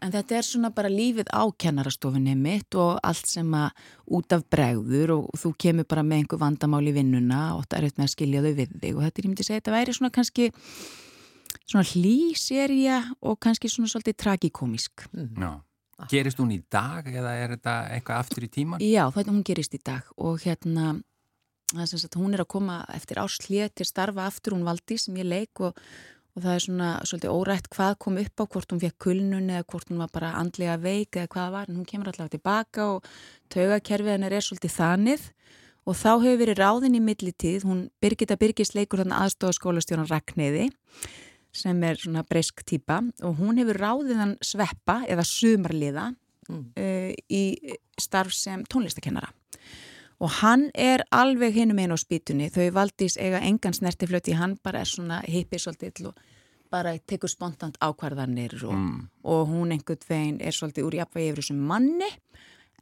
[0.03, 3.85] En þetta er svona bara lífið á kennarastofunni mitt og allt sem að
[4.19, 7.87] út af bregður og þú kemur bara með einhver vandamál í vinnuna og það er
[7.89, 10.15] eitthvað að skilja þau við þig og þetta er, ég myndi segja, þetta væri svona
[10.19, 10.51] kannski
[11.65, 15.07] svona hlýserja og kannski svona svolítið tragikomisk.
[15.15, 15.53] já.
[16.11, 18.83] Gerist hún í dag eða er þetta eitthvað aftur í tíman?
[18.83, 20.97] Já, þetta hún gerist í dag og hérna
[21.71, 24.99] það er sem sagt, hún er að koma eftir áslið til starfa aftur, hún valdi
[25.01, 25.79] sem ég leik og,
[26.35, 29.67] og það er svona svolítið órætt hvað kom upp á, hvort hún fekk kulnun eða
[29.71, 33.07] hvort hún var bara andlega veik eða hvað var, en hún kemur allavega tilbaka og
[33.55, 35.29] taugakerfið hennar er svolítið þanið
[35.85, 40.69] og þá hefur verið ráðin í millitíð, hún Birgitta Birgis leikur þannig aðstofaskólastjóran Ragnæði
[41.55, 46.09] sem er svona breysk típa og hún hefur ráðið hann sveppa eða sumarliða
[46.51, 47.43] uh, í
[48.01, 49.31] starf sem tónlistakennara
[50.25, 54.81] og hann er alveg hinum einu á spýtunni þau valdís eiga engan snertiflöti hann bara
[54.81, 56.23] er svona hippir svolítið og
[56.73, 58.75] bara tekur spontant ákvarðanir og,
[59.23, 62.11] og hún einhvern veginn er svolítið úr jafnvægi yfir þessum manni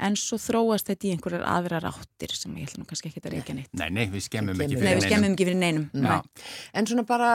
[0.02, 3.57] en svo þróast þetta í einhverjar aðrar áttir sem ég ætlum kannski ekki að reykja
[3.59, 3.72] neitt.
[3.76, 4.87] Nei, nei, við skemmum ekki kemur.
[4.87, 5.85] Nei, fyrir við skemmum ekki fyrir neinum.
[5.92, 6.46] Já.
[6.72, 7.33] En svona bara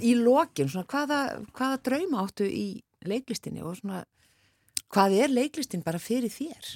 [0.00, 1.20] í lokin, svona hvaða,
[1.58, 2.64] hvaða drauma áttu í
[3.10, 4.00] leiklistinni og svona
[4.90, 6.72] hvað er leiklistin bara fyrir þér?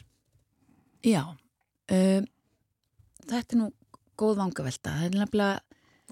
[1.04, 2.28] Já, um,
[3.30, 3.68] þetta er nú
[4.20, 4.94] góð vangavelta.
[4.98, 5.60] Það er nefnilega,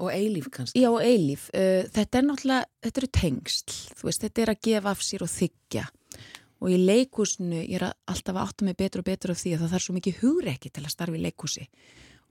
[0.01, 0.81] Og eilíf kannski?
[0.81, 1.49] já, eilíf.
[1.53, 3.75] Uh, þetta er náttúrulega, þetta eru tengsl.
[3.99, 5.85] Þú veist, þetta er að gefa af sér og þykja.
[6.63, 9.65] Og í leikhúsinu, ég er alltaf að átta mig betur og betur af því að
[9.65, 11.67] það þarf svo mikið hugreiki til að starfa í leikhúsi.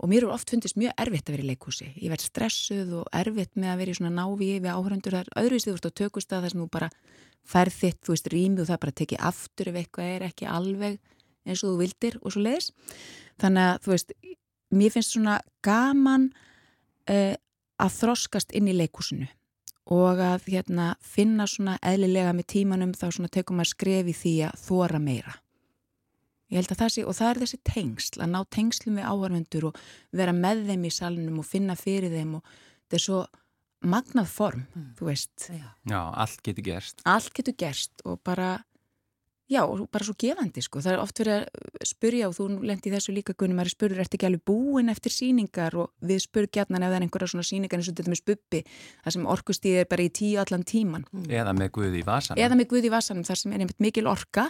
[0.02, 1.90] Og mér er oft fundist mjög erfitt að vera í leikhúsi.
[2.02, 5.14] Ég verð stressuð og erfitt með að vera í svona návíi við áhöröndur.
[5.14, 6.90] Það er öðruvísið þú ert á tökustað þar sem þú bara
[7.52, 10.98] færð þitt, þú veist, rými og það bara tekið aftur ef eitthvað er ekki alveg
[11.46, 12.72] eins og þú vildir og svo leiðis.
[13.42, 14.16] Þannig að, þú veist,
[14.72, 16.32] mér finnst svona gaman
[17.12, 17.36] uh,
[17.82, 19.30] að þroskast inn í leikhúsinu
[19.92, 24.34] og að hérna, finna svona eðlilega með tímanum þá svona tekum maður skref í því
[24.48, 25.34] að þóra meira.
[26.52, 29.68] Ég held að það sé, og það er þessi tengsl, að ná tengslum við áhörvendur
[29.70, 29.78] og
[30.20, 33.20] vera með þeim í salnum og finna fyrir þeim og þetta er svo
[33.92, 34.66] magnað form,
[35.00, 35.48] þú veist.
[35.50, 37.04] Já, allt getur gerst.
[37.08, 38.52] Allt getur gerst og bara,
[39.52, 39.62] já,
[39.92, 40.80] bara svo gefandi, sko.
[40.84, 44.18] Það er oft verið að spurja og þú lendi þessu líka gunni, maður spurur, ertu
[44.18, 47.82] ekki alveg búin eftir síningar og við spurg gætnan ef það er einhverja svona síningar
[47.82, 48.62] eins og þetta með spuppi,
[49.04, 51.06] það sem orkustíð er bara í tíu allan tíman.
[51.28, 52.40] Eða með Guði í vasan.
[52.40, 54.48] Eða með Guð í vassanum þar sem er einmitt mikil orka.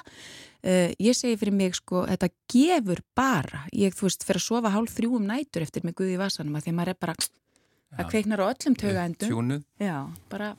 [0.61, 3.63] Uh, ég segi fyrir mig, sko, þetta gefur bara.
[3.73, 6.59] Ég, þú veist, fer að sofa hálf þrjú um nætur eftir með Guð í vassanum
[6.59, 7.15] að því að maður er bara,
[7.97, 9.33] það kveiknar á öllum tögaendum.
[9.33, 9.97] Tjúnuð, Já,
[10.29, 10.53] bara,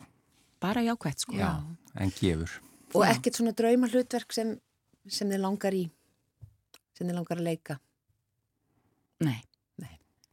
[0.59, 1.38] bara jákvætt, sko.
[1.38, 1.52] já,
[1.94, 2.59] en gefur.
[2.94, 4.57] Og ekkert svona drauma hlutverk sem,
[5.09, 5.87] sem þið langar í,
[6.98, 7.78] sem þið langar að leika?
[9.22, 9.40] Nei,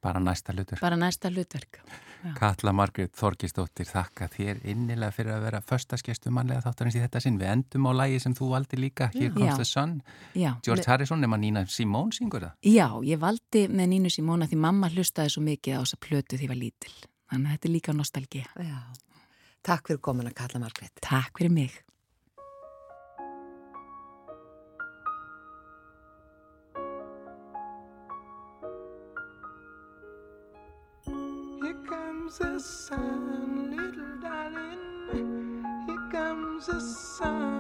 [0.02, 0.80] Bara næsta hlutur.
[0.80, 1.82] bara næsta hlutverk.
[2.24, 2.32] Já.
[2.36, 7.38] Katla Margrét Þorgisdóttir, þakka þér innilega fyrir að vera föstaskestum mannlega þáttarins í þetta sinn.
[7.40, 9.56] Við endum á lægi sem þú valdi líka, Here Comes Já.
[9.58, 9.94] the Sun.
[10.36, 12.54] Já, George Harrison, nema Nína Simone syngur það.
[12.64, 16.48] já, ég valdi með Nínu Simóna því mamma hlustaði svo mikið á þessa plötu því
[16.48, 16.96] var lítil.
[17.32, 18.48] Þannig að þetta er líka nostalgía.
[18.56, 18.80] Já.
[19.64, 20.96] Takk fyrir komin að kalla Margrét.
[21.02, 21.84] Takk fyrir mig.
[32.30, 35.64] Comes the sun, little darling.
[35.88, 37.59] Here comes the sun.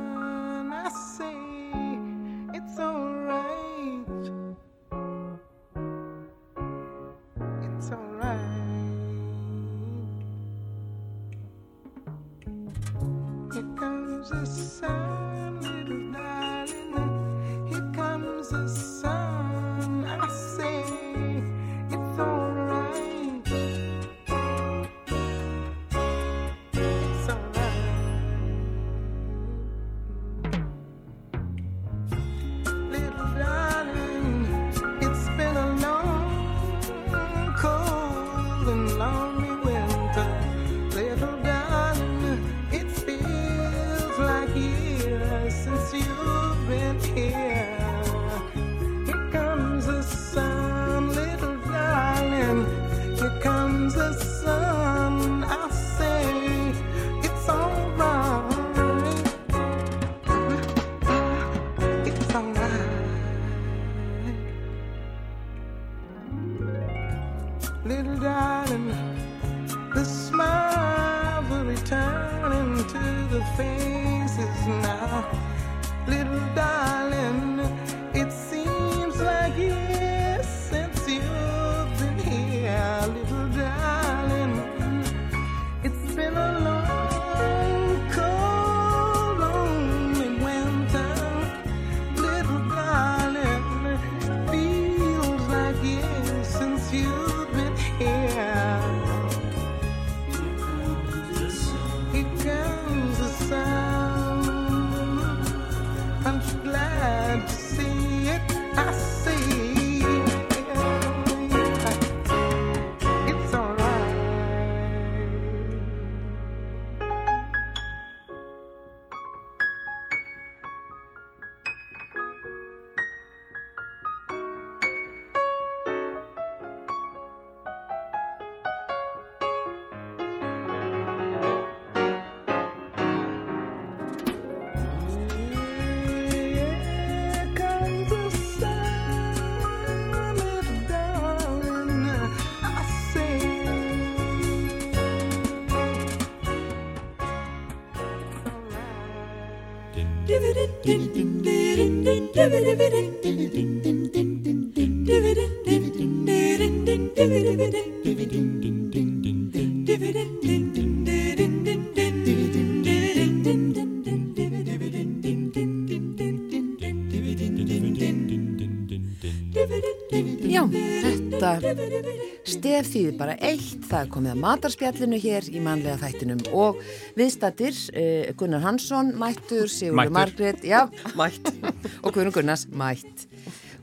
[172.80, 176.78] Stef þýðir bara eitt, það er komið að matarspjallinu hér í manlega þættinum og
[177.18, 180.14] viðstattir uh, Gunnar Hansson, Mættur, Sigurður.
[180.16, 180.86] Margrét, já,
[181.20, 181.50] Mætt.
[182.04, 183.26] og Guðrun Gunnars, Mætt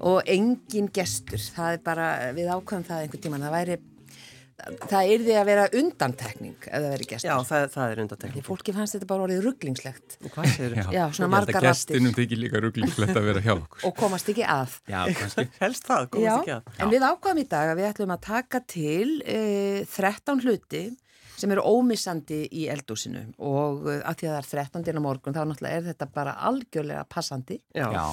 [0.00, 3.78] og engin gestur, það er bara, við ákvæmum það einhvern tíman, það væri,
[4.90, 7.28] það yrði að vera undantekning ef það veri gestur.
[7.30, 8.44] Já, það, það er Því undatekning.
[8.46, 11.66] fólki fannst þetta bara orðið rugglingslegt Hvað segir Já, Já, svona Ég held margar að
[11.66, 11.68] raddir.
[11.70, 13.84] gestinum þykir líka rugglingslegt að vera hjá okkur.
[13.90, 14.76] og komast ekki að.
[14.88, 15.44] Já, kannski.
[15.60, 16.70] Helst það, komast Já, ekki að.
[16.86, 20.84] en við ákvaðum í dag að við ætlum að taka til uh, 13 hluti
[21.36, 25.36] sem eru ómissandi í eldúsinu og uh, að því að það er 13 dina morgun
[25.36, 27.90] þá náttúrulega er þetta bara algjörlega passandi Já.
[27.92, 28.06] Já,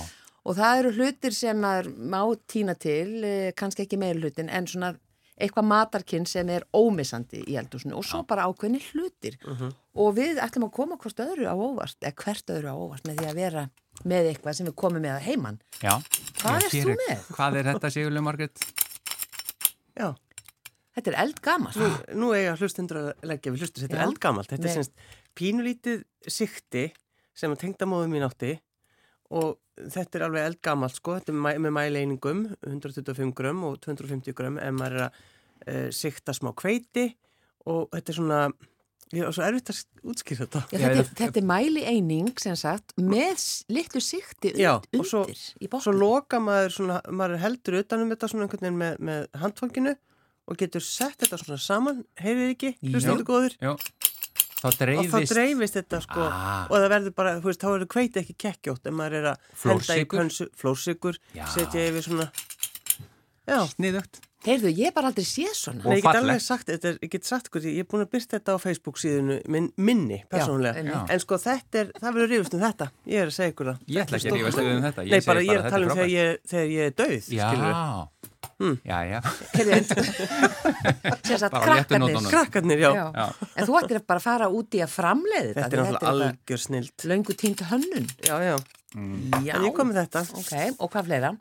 [0.44, 2.20] og það eru hlutir sem maður má
[2.52, 4.92] týna til, uh, kannski ekki meira hlutin en svona
[5.44, 10.70] eitthvað matarkinn sem er ómissandi í eldúsinu og svo bara ákveðni hlutir og við ætlum
[10.70, 13.66] að koma hvort öðru á óvart eða hvert öðru á óvart með því að vera
[14.10, 15.94] með eitthvað sem við komum með að heiman já.
[16.42, 17.26] Hvað Já, hér þú er- með?
[17.38, 18.64] Hvað er þetta, Sigurlega Margrét?
[19.98, 20.08] Já.
[20.94, 21.90] Þetta er eldgamalt Nú,
[22.22, 23.82] nú eiga hlustundur að leggja við hlustu.
[23.82, 24.08] Þetta er Já.
[24.10, 24.50] eldgamalt.
[24.52, 24.78] Þetta er Nei.
[24.78, 24.92] semst
[25.38, 26.84] pínulítið sikti
[27.34, 28.52] sem að tengdamóðu mín átti
[29.34, 29.58] og
[29.90, 31.16] þetta er alveg eldgamalt sko.
[31.18, 35.22] Þetta er með mæleiningum, 125 grömm og 250 grömm ef maður er að
[35.68, 37.10] uh, sikta smá kveiti
[37.66, 38.40] og þetta er svona,
[39.14, 40.62] ég er svo erfitt að útskýra þetta.
[40.74, 45.00] Já, Já, þetta, er, þetta er mæli eining sem sagt með litlu sikti Já, und,
[45.00, 46.00] og svo- undir í Svo botn.
[46.02, 49.96] loka maður svona, maður heldur utanum þetta svona einhvern veginn með, með handfanginu
[50.44, 53.54] og getur sett þetta svona saman, heyrið þið ekki, hlustundur góður.
[53.64, 53.76] Já,
[54.60, 56.68] þá Og þá dreifist dreifist þetta sko Ah.
[56.72, 59.48] og það verður bara, þú veist, þá verður kveiti ekki kekkjótt ef maður er að
[59.64, 60.06] henda í
[60.60, 61.46] flórsykur, Já.
[61.52, 62.28] setja yfir svona,
[63.48, 64.22] já, sniðugt.
[64.44, 65.84] Heyrðu, ég hef bara aldrei séð svona.
[65.86, 68.10] Og Nei, ég get alveg sagt, þetta er, ég get sagt ég er búin að
[68.16, 71.14] byrsta þetta á Facebook síðunu minn, minni, persónulega, einmitt.
[71.16, 73.86] en sko þetta er, það verður rífust um þetta, ég er að segja ykkur það.
[73.88, 75.06] Ég ætla ekki að rífast við um þetta.
[75.08, 77.00] Ég Nei, segi bara ég er þetta að tala um þegar ég, þegar ég er
[77.00, 78.12] döið, skilur
[78.64, 79.20] Já, já, já.
[79.54, 79.78] Heyrðu,
[81.28, 82.28] sem sagt Bara á léttu krakkarnir.
[82.30, 82.92] Krakkarnir, já.
[82.96, 83.06] Já.
[83.16, 83.48] Já.
[83.58, 87.08] En þú ættir bara að fara út í að framleiði Þetta er náttúrulega algjör snilt.
[87.10, 88.08] Löngu týnd hönnun.
[88.24, 88.54] Já, já.
[88.94, 89.56] Já.
[89.58, 90.24] En ég kom með þetta.
[90.40, 91.34] Ok, og hvað fleira?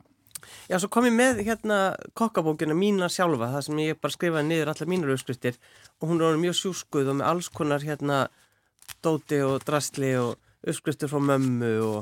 [0.69, 1.79] Já, svo kom ég með hérna
[2.17, 5.59] kokkabókina mína sjálfa, það sem ég bara skrifaði niður allar mínar uppskriftir.
[6.01, 8.23] Og hún er mjög sjúskuð og með alls konar hérna
[9.03, 11.99] dóti og drastli og uppskriftir frá mömmu og,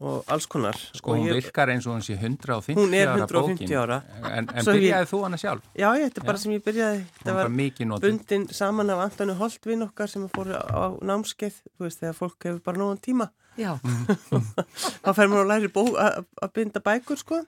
[0.00, 0.76] og alls konar.
[0.96, 3.74] Sko, hún ég, virkar eins og hún sé 150 Hún er ára 150 bókin.
[3.82, 3.98] ára.
[4.30, 5.62] En, en Svo ég- byrjaði þú hana sjálf?
[5.76, 6.42] Já, ég, þetta er bara Já.
[6.42, 10.96] sem ég byrjaði, þetta var var bundin saman af Antoni Holtvin okkar sem fóru á
[11.04, 13.28] námskeið, þú veist, þegar fólk hefur bara nógan tíma.
[13.58, 13.76] Já.
[15.04, 17.42] Þá fer maður að læri bó, að, að binda bækur, sko.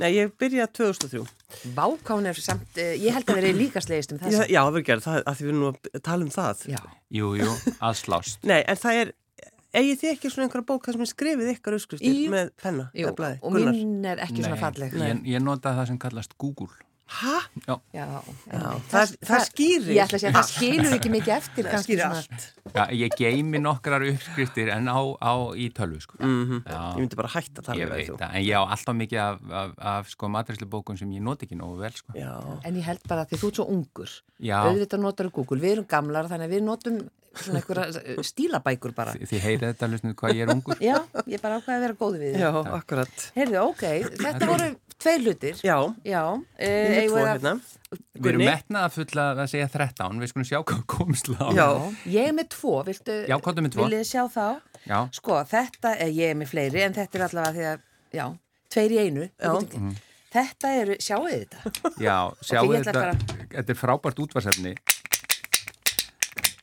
[0.00, 1.24] Nei, ég byrjaði 2003.
[1.76, 4.48] Vákán er samt, uh, ég held að vera líka slegist um Já, þess.
[4.48, 6.62] já, það verður gerð, það, að því við erum nú að tala um það.
[6.72, 6.80] Já.
[7.18, 7.50] Jú, jú,
[7.90, 8.38] aðslást.
[8.48, 9.12] Nei, en það er,
[9.76, 12.88] eigið þið ekki svona einhverja bók þar sem er skrifið ykkar uppskriftir með penna?
[12.96, 13.38] Jú, eða blaði?
[13.42, 13.76] og Gunnar?
[13.78, 14.98] mín er ekki svona falleg.
[15.06, 16.72] Ég, ég notaði það sem kallast Google.
[17.06, 17.34] Hæ?
[17.68, 18.06] Já, Já,
[18.50, 18.86] einmitt.
[18.90, 19.90] það, það skýrir.
[19.94, 22.16] Ég ætla að segja að það skilur ekki mikið eftir Það kannski skýrir svona.
[22.18, 22.46] allt.
[22.74, 26.18] Já, ég geimi nokkrar uppskriftir en á, á í tölvu, sko.
[26.18, 26.80] Mm Já.
[26.96, 28.16] Ég myndi bara hætta að tala Ég við veit þú.
[28.24, 31.60] það, en ég á alltaf mikið af, af, af sko matræslubókum sem ég noti ekki
[31.62, 32.10] nógu vel, sko.
[32.18, 32.32] Já,
[32.66, 34.16] En ég held bara að því þú ert svo ungur.
[34.50, 34.58] Já.
[34.66, 35.62] Auðvitað notar Google.
[35.62, 36.98] Við erum gamlar þannig að við notum
[37.44, 39.12] svona einhverja stílabækur bara.
[39.16, 40.80] Þi- Þið heyrið þetta hlustinu hvað ég er ungur.
[40.82, 42.40] Já, ég bara ákveði að vera góð við þið.
[42.44, 43.24] já, akkurat.
[43.36, 43.84] Heyrðu, ok,
[44.24, 44.68] þetta voru
[44.98, 45.60] tvei hlutir.
[45.66, 46.22] Já, Já.
[46.58, 47.54] ég er með tvo hérna.
[48.16, 51.44] Við erum metnaða fulla að segja 13, við skulum sjá hvað komst lá.
[51.54, 51.68] Já.
[52.10, 53.18] Ég er með tvo, viltu?
[53.30, 53.84] Já, komdu með tvo.
[53.86, 54.46] Viljið sjá þá?
[54.86, 57.80] Já, Sko, þetta er ég er með fleiri en þetta er allavega því að,
[58.18, 58.26] já,
[58.74, 59.28] tveir í einu.
[59.38, 59.52] Já.
[59.54, 59.94] Við ekki-
[60.36, 61.90] Þetta eru, sjáu þið þetta?
[62.02, 63.02] já, sjáu þetta,
[63.54, 64.72] þetta er frábært útvarsefni.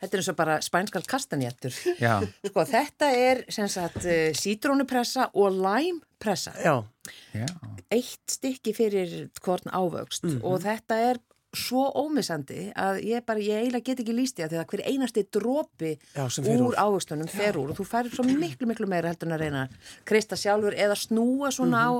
[0.03, 1.75] Þetta er eins og bara spænskal kastanjættur.
[2.03, 2.17] Já,
[2.49, 6.51] Sko, þetta er sem sagt uh, sítrónupressa og læmpressa.
[6.59, 6.83] Já,
[7.33, 7.47] já,
[7.93, 10.41] Eitt stykki fyrir hvorn ávöxt Mhm.
[10.43, 11.19] og þetta er
[11.53, 14.81] svo ómissandi að ég bara, ég eiginlega get ekki líst í það því að hver
[14.89, 16.75] einasti dropi Já, úr úr.
[16.81, 19.67] ávöxtunum fer úr og þú færir svo miklu, miklu meira heldur en að reyna
[20.03, 21.91] kreista sjálfur eða snúa svona á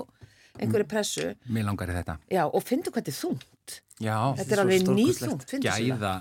[0.59, 1.35] einhverju pressu.
[1.49, 2.17] mér langar í þetta.
[2.33, 3.77] Já, og fyndu hvað þetta er þungt.
[4.01, 6.13] Já, Þetta er alveg nýþungt, fyndu gæða,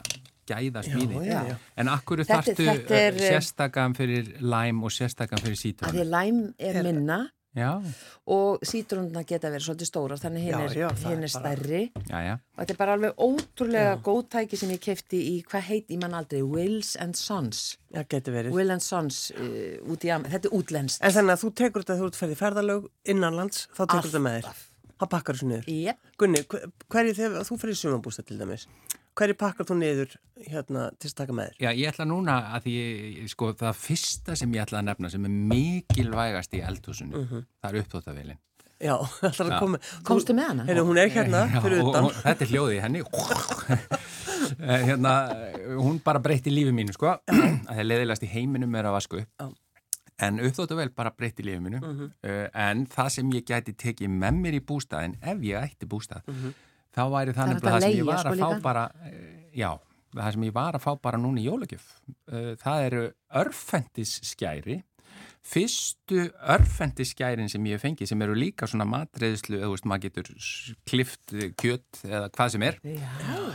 [0.47, 1.20] gæða smíði.
[1.26, 1.57] Já, já, já.
[1.76, 6.01] En akkur þarftu þetta er, eh, sérstakann fyrir læm og sérstakann fyrir Að því sítrón?
[6.03, 7.20] að læm er minna
[7.55, 7.82] Já,
[8.32, 11.57] og sítrónuna geta verið svolítið stórar þannig hinn er, já, það hinn er er bara-
[11.57, 12.32] stærri já, já.
[12.57, 15.99] og þetta er bara alveg ótrúlega góð tæki sem ég kefti í, hvað heit í
[16.01, 18.53] mann aldrei, Wills and Sons það getur verið.
[18.57, 21.84] Will and Sons uh, út í, Am- þetta er útlenskt En þannig að þú tekur
[21.84, 24.64] þetta þú ert ferðið ferðalög innanlands, þá tekur þetta með þér.
[25.03, 25.68] Það pakkar þessu niður.
[25.82, 25.99] Jep.
[26.16, 28.66] Gunni, hver- hverju þegar þú ferðið sumabústa til dæmis,
[29.18, 30.14] hverju pakkar þú niður
[30.48, 31.58] hérna til að taka með þér?
[31.64, 35.24] Já, ég ætla núna að því, sko, það fyrsta sem ég ætla að nefna sem
[35.28, 37.44] er mikilvægast í eldhúsinu, Mhm.
[37.62, 38.38] það er uppþóttavélin.
[38.82, 39.78] Já, alltaf að koma.
[40.02, 40.64] Komstu með hana?
[40.66, 42.04] Heyrðu, hún er hérna Já, fyrir og- utan.
[42.04, 43.02] og Þetta er hljóðið í henni
[44.58, 45.12] Eh, hérna,
[45.78, 49.28] hún bara breytti lífi mínu sko, að það leðilegast í heiminum er að vasku upp
[49.40, 49.46] Já.
[50.26, 52.10] en uppþóttu vel bara breytti lífi mínu Mhm.
[52.24, 56.22] uh, en það sem ég gæti tekið með mér í bústaðin ef ég ætti bústað
[56.93, 58.62] þá væri það nefnilega það sem ég var sko, að fá líka.
[58.66, 59.26] bara uh,
[59.57, 59.70] já,
[60.18, 63.05] það sem ég var að fá bara núna í jólagjöf uh, það eru
[63.43, 64.80] örfendis skæri
[65.43, 70.05] fyrstu örfendiskærin sem ég hef fengið sem eru líka svona matreðslu eða þú veist maður
[70.07, 70.28] getur
[70.88, 72.78] klift eh, kjöt eða hvað sem er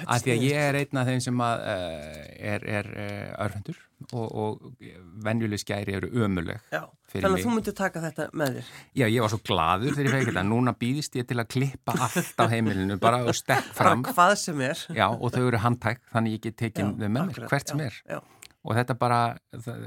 [0.03, 3.79] af því að ég er einn af þeim sem að, uh, er, er uh, örfendur
[4.11, 4.83] og, og
[5.25, 7.25] venjuleg skæri eru ömuleg þannig mig.
[7.31, 8.71] að þú myndir taka þetta með þér.
[8.99, 11.95] Já, ég var svo gladur þegar ég fekk þetta núna býðist ég til að klippa
[12.05, 14.83] allt á heimilinu bara og stekk fram Bara hvað sem er.
[14.91, 17.87] Já, og þau eru handtæk þannig ég get tekið þau með mér, hvert sem já,
[17.87, 18.19] er Já,
[18.67, 19.19] og þetta bara,
[19.55, 19.85] það,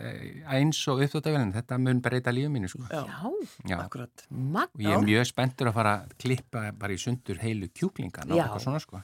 [0.56, 2.86] eins og uppþóttavélinn, þetta mun breyta lífið mínu sko.
[2.88, 4.24] já, Já, Já, akkurat.
[4.30, 4.72] magn.
[4.72, 8.36] og ég er mjög spenntur að fara að klippa bara í sundur heilu kjúklingan og
[8.40, 8.44] Já.
[8.46, 9.02] eitthvað svona sko.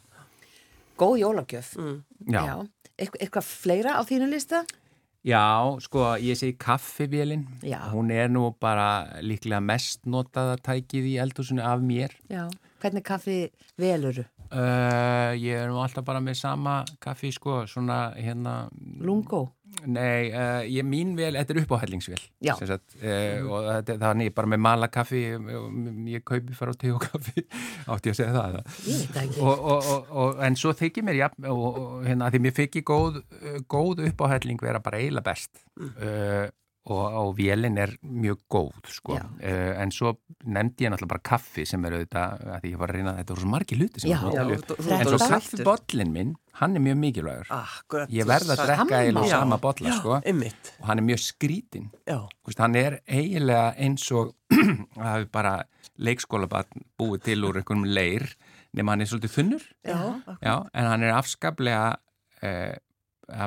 [0.96, 1.74] Góð jólagjöf.
[1.76, 2.02] Mm.
[2.32, 2.42] Já.
[2.96, 4.62] Eitthvað, eitthvað fleira á þínu lista?
[5.26, 5.42] Já,
[5.82, 7.80] sko, ég segi kaffivélinn, Já.
[7.92, 12.14] hún er nú bara líklega mest notaða tækið í eldhúsinu af mér.
[12.30, 12.46] Já.
[12.80, 14.24] Hvernig kaffi veluru?
[14.46, 18.68] Uh, ég er nú alltaf bara með sama kaffi, sko, svona hérna...
[19.02, 19.50] Lungo?
[19.86, 22.54] Nei, uh, ég, mín vel, þetta er uppáhællingsvél Já.
[22.58, 25.48] sem sagt, uh, og þetta, þannig bara með malakaffi ég,
[26.16, 27.44] ég kaupi fara á tegokaffi
[27.92, 28.60] átti ég að segja það.
[29.14, 32.56] Það og, og, og, og, en svo þykir mér ja, og, og hérna, því mér
[32.60, 35.64] þykir góð, uh, góð uppáhælling vera bara eiginlega best.
[35.78, 36.46] Uh,
[36.86, 39.16] og, og vélinn er mjög góð sko.
[39.42, 40.12] Uh, en svo
[40.46, 43.34] nefndi ég náttúrulega bara kaffi sem er auðvitað, að því ég var að reyna þetta
[43.34, 44.18] voru svo margi hluti sem Já.
[44.36, 44.66] Já, upp.
[44.70, 48.08] þú- þú- en svo kaffibotllin minn hann er mjög mikilvægur Akkurat.
[48.14, 51.90] ég verð að drekka eiginlega sama bolla Já, sko og hann er mjög skrítin
[52.46, 54.32] Vist, hann er eiginlega eins og
[54.96, 55.56] að hafi bara
[55.98, 58.28] leikskólabatn búið til úr einhverjum leir
[58.76, 59.98] nema hann er svolítið þunnur já,
[60.40, 61.96] já, en hann er afskaplega
[62.42, 62.76] eh,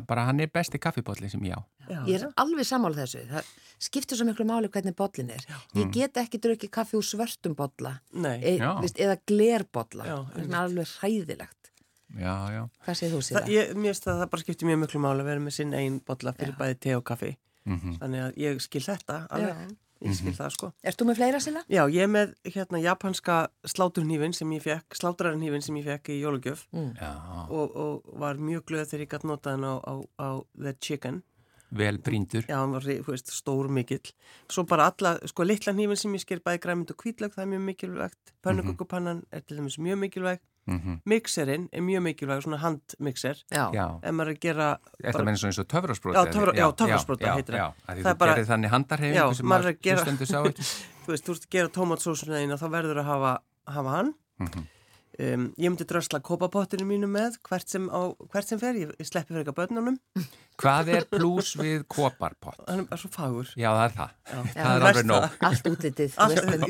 [0.08, 2.00] bara hann er besti kaffibotli sem ég á já.
[2.08, 3.22] Ég er alveg sammála þessu.
[3.30, 5.46] Það skiptir svo miklu máli hvernig bollin er.
[5.76, 8.74] Ég get ekki drukkið kaffi úr svörtum bolla Nei, e, Já.
[8.82, 10.06] veist, eða glerbolla.
[10.06, 11.72] Já, Það er alveg hræðilegt.
[12.20, 15.22] já, já, Hvað segir þú ég, mér finnst að það bara skiptir mjög miklu máli
[15.24, 16.60] að vera með sinn einn bolla fyrir Já.
[16.60, 17.38] bæði te og kaffi.
[17.66, 19.78] mm Þannig að ég skil þetta alveg.
[20.00, 20.68] Ég skil það sko.
[20.88, 21.62] Erst þú með fleira sila?
[21.68, 26.22] Já, ég er með hérna japanska sláturnýfin sem ég fekk, sláturarnýfin sem ég fekk í
[26.22, 27.10] jólugjöf já
[27.50, 29.94] og, og var mjög glöð þegar ég gætt notað hann á, á,
[30.24, 31.24] á The Chicken.
[31.70, 34.14] vel bríndur Já, hann var, þú veist, stór mikill.
[34.50, 37.52] Svo bara alla, sko, litla hnífin sem ég sker bæði græmynd og hvítlaug, það er
[37.52, 38.34] mjög mikilvægt.
[38.42, 40.46] Pönnukökupannan er til dæmis mjög mikilvægt.
[40.70, 43.42] Mm Mixerinn er mjög mikilvægt, svona handmixer.
[43.52, 43.66] Já.
[44.04, 44.68] Ef maður er að gera...
[45.04, 47.74] Þetta meina svo eins og töfrasbróti Já, töfra- já, töfrasprota já, heitir það.
[47.90, 50.68] Að Það er bara- gerir þannig Já, handarhefingu sem maður er að hlustendur sá ekki
[51.06, 53.32] Þú veist, þú að gera tómatsósuna eina, þá verður að hafa,
[53.76, 54.14] hafa hann.
[54.40, 54.68] Mhm.
[55.20, 59.34] Um, ég myndi drösla kópapottinu mínu með hvert sem, á, hvert sem fer, ég, sleppi
[59.34, 59.98] fyrir eitthvað börnunum.
[60.60, 62.62] Hvað er pluss við koparpott?
[62.70, 63.50] Hann er svo fagur.
[63.60, 65.36] Já, það er það Já, Það er veist alveg nóg það.
[65.50, 66.16] Allt útlitið.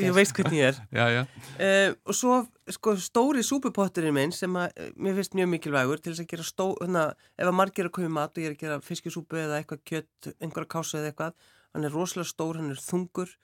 [0.00, 0.16] ég er.
[0.18, 0.80] veist hvernig ég er.
[0.90, 1.22] Já, já
[1.60, 2.36] Uh, og svo
[2.72, 6.46] sko, stóri súpupotturinn minn sem að, eh, mér finnst mjög mikilvægur til þess að gera
[6.46, 7.02] stó, hérna,
[7.36, 9.82] ef að margir er að koma mat og ég er að gera fiskisúpu eða eitthvað
[9.90, 11.34] kjött, einhverja kásu eða eitthvað,
[11.74, 13.34] hann er rosalega stór, hann er þungur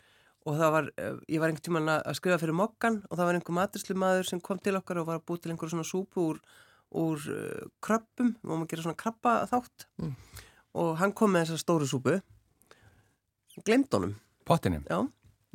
[0.46, 3.38] og það var, uh, ég var einhvern tímann að skrifa fyrir mokkan og það var
[3.38, 6.28] einhver maturslu maður sem kom til okkar og var að búið til einhver svona súpu
[6.32, 6.40] úr,
[7.02, 9.88] úr uh, kröppum, við varum að gera svona krabba þátt
[10.76, 12.18] og hann kom með þessa stóru súpu,
[13.64, 14.16] glemd honum,
[14.46, 14.84] Pottinum?
[14.86, 15.00] Já.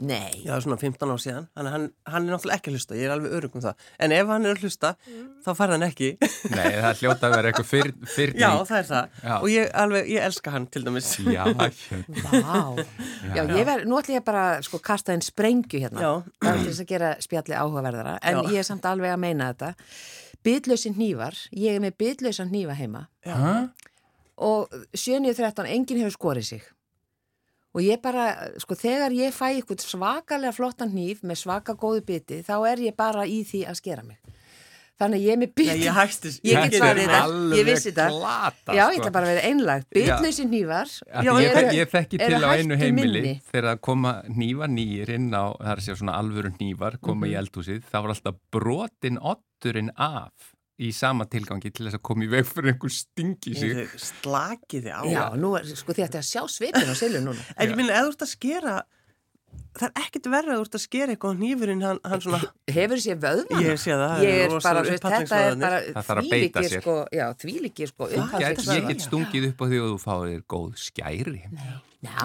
[0.01, 0.41] Nei.
[0.41, 3.11] Já, svona 15 ár síðan, þannig hann, hann er náttúrulega ekki að hlusta, ég er
[3.13, 3.83] alveg örugum það.
[4.01, 4.89] En ef hann er að hlusta,
[5.45, 6.09] þá færði hann ekki.
[6.55, 9.19] Nei, það hljóta að vera eitthvað fyrr, fyrr Já, það er það.
[9.21, 9.35] Já.
[9.37, 11.11] Og ég, alveg, ég elska hann til dæmis.
[11.21, 12.41] Já, hérna.
[12.47, 12.81] Vá.
[13.35, 16.01] Já, ég ver, nú ætlum ég bara sko kasta einn sprengju hérna.
[16.01, 16.11] Já.
[16.41, 18.17] Það er til þess að gera spjalli áhugaverðara.
[18.25, 18.43] En Já.
[18.55, 19.73] ég er samt alveg að meina þetta.
[20.41, 23.51] Bitlausin hnífar, ég er með bitlausan hnífa heima Hæ?
[24.41, 26.63] og 7.13, enginn hefur skorið sig.
[27.71, 28.25] Og ég bara,
[28.59, 32.95] sko, þegar ég fæ eitthvað svakalega flottan hníf með svaka góðu biti, þá er ég
[32.99, 34.17] bara í því að skera mig.
[35.01, 35.69] Þannig ég er með Já, bit...
[35.81, 36.41] ég.
[36.45, 38.03] Ég get svarið er þetta, ég vissi þetta.
[38.11, 38.75] Já, sko.
[38.75, 39.87] ég ætla bara að vera einlagt.
[39.95, 40.91] Bitlausin hnífar.
[41.25, 43.33] Já, Ég, þek, ég þekki til á einu heimili minni.
[43.49, 47.31] þegar koma nývar nýjir inn á, það er að segja svona alvöru nývar, koma Mhm.
[47.31, 50.51] í eldhúsið, það var alltaf brotin otturinn af
[50.81, 53.83] í sama tilgangi til þess að koma í veg fyrir einhver stingi sig.
[54.09, 55.01] Slakið þið á.
[55.11, 57.45] Já, nú er, sko, þið ætti að sjá svipin á Silju núna.
[57.57, 58.79] En ég minna, eða þú ert að skera
[59.71, 62.39] það er ekkert verið að þú ert að skera eitthvað á nýfurinn hann, hann svona,
[62.71, 63.61] Hefur sér vöðvana?
[63.63, 66.83] Ég sé það, það Ég er bara, þetta er bara að sér.
[66.83, 70.75] Sko, já, þvílíkir sko Get, ég get stungið upp á því og þú fáið góð
[70.81, 71.39] skæri.
[72.01, 72.17] Já,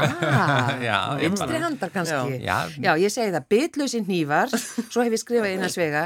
[0.81, 2.39] Já, vinstri bara- handar kannski.
[2.41, 2.55] Já.
[2.81, 4.55] Já, ég segi það, bitlausi hnífar,
[4.93, 6.05] svo hef ég skrifað inn að svega,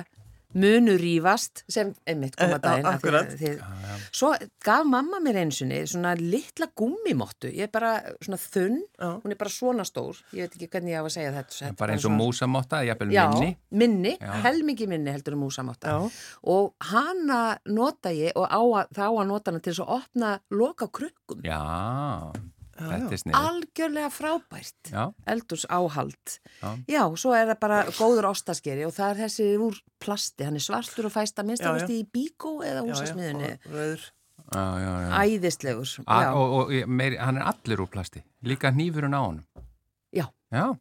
[0.55, 2.87] munu rífast, sem einmitt koma Eh, daginn.
[2.87, 3.61] af því að þið-
[4.13, 4.35] Svo
[4.65, 9.21] gaf mamma mér einu sinni svona litla gummimottu, ég er bara svona þunn, Já.
[9.23, 11.55] hún er bara svona stór, ég veit ekki hvernig ég á að segja þetta.
[11.55, 13.57] þetta er Bara eins og músamotta, jafnvel Já, minni.
[13.71, 16.11] minni, helmingi minni heldur um músamotta
[16.45, 20.41] og hana nota ég og á að, það á að nota hana til að opna
[20.51, 22.33] loka krukkum Já,
[22.89, 23.12] þetta já.
[23.12, 23.35] er snið.
[23.41, 25.03] algjörlega frábært Já,
[25.35, 26.70] eldurs áhald Já.
[26.89, 30.64] já, svo er það bara góður ostaskeri og það er þessi úr plasti, hann er
[30.64, 31.89] svartur og fæst að minnst að já.
[31.93, 34.05] í bíkó eða húsasmiðunni og rauður.
[34.51, 34.93] já, já.
[35.05, 35.11] já.
[35.24, 38.22] æðislegur og, og ég- meiri, hann er allur úr plasti.
[38.43, 39.45] Líka hnífurinn á honum.
[40.12, 40.76] já, Já,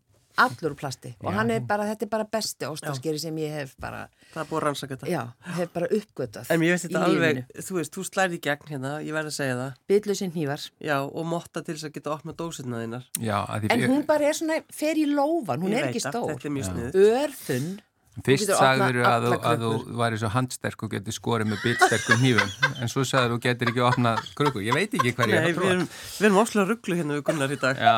[0.46, 3.76] allur úr plasti og hann er bara, þetta er bara besti ostaskeri sem ég hef
[3.82, 5.10] bara, Það er búið að rannsaka þetta.
[5.10, 5.22] já,
[5.58, 7.66] hef bara uppgötað En mér veist þetta alveg, lífinu.
[7.70, 9.74] þú veist, þú slærið í gegn hérna, ég verð að segja það.
[9.90, 13.06] Bitlausinn hnífar Já, og motta til þess að geta opnað dósirna þínar.
[13.20, 13.38] já.
[13.70, 16.36] En hún bara er svona, fer í lófan, hún Ég er ekki stór.
[16.38, 17.89] Þetta
[18.20, 18.28] mjög.
[18.30, 22.50] Fyrst sagður að, að þú væri svo handsterk og getur skorið með bitsterkum hnífum.
[22.80, 25.50] En svo sagður þú getur ekki opnað krukku ég veit ekki hver ég er að
[25.74, 27.82] erum, við erum óslega rugglu hérna við Gunnar í dag.
[27.84, 27.98] Já,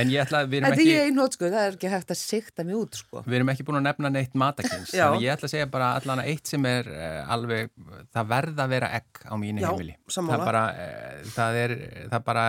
[0.00, 2.20] en ég ætla að við erum er ekki einhótt sko, það er ekki hægt að
[2.20, 3.16] sikta mig út sko.
[3.26, 6.30] við erum ekki búin að nefna neitt að ég ætla að segja bara allan að
[6.32, 7.72] eitt sem er uh, alveg,
[8.14, 9.94] það verða að vera egg á mínu heimili.
[10.12, 11.76] Það bara, uh, það er
[12.12, 12.46] það bara,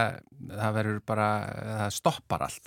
[0.54, 1.28] það verður bara
[1.82, 2.62] það stoppar allt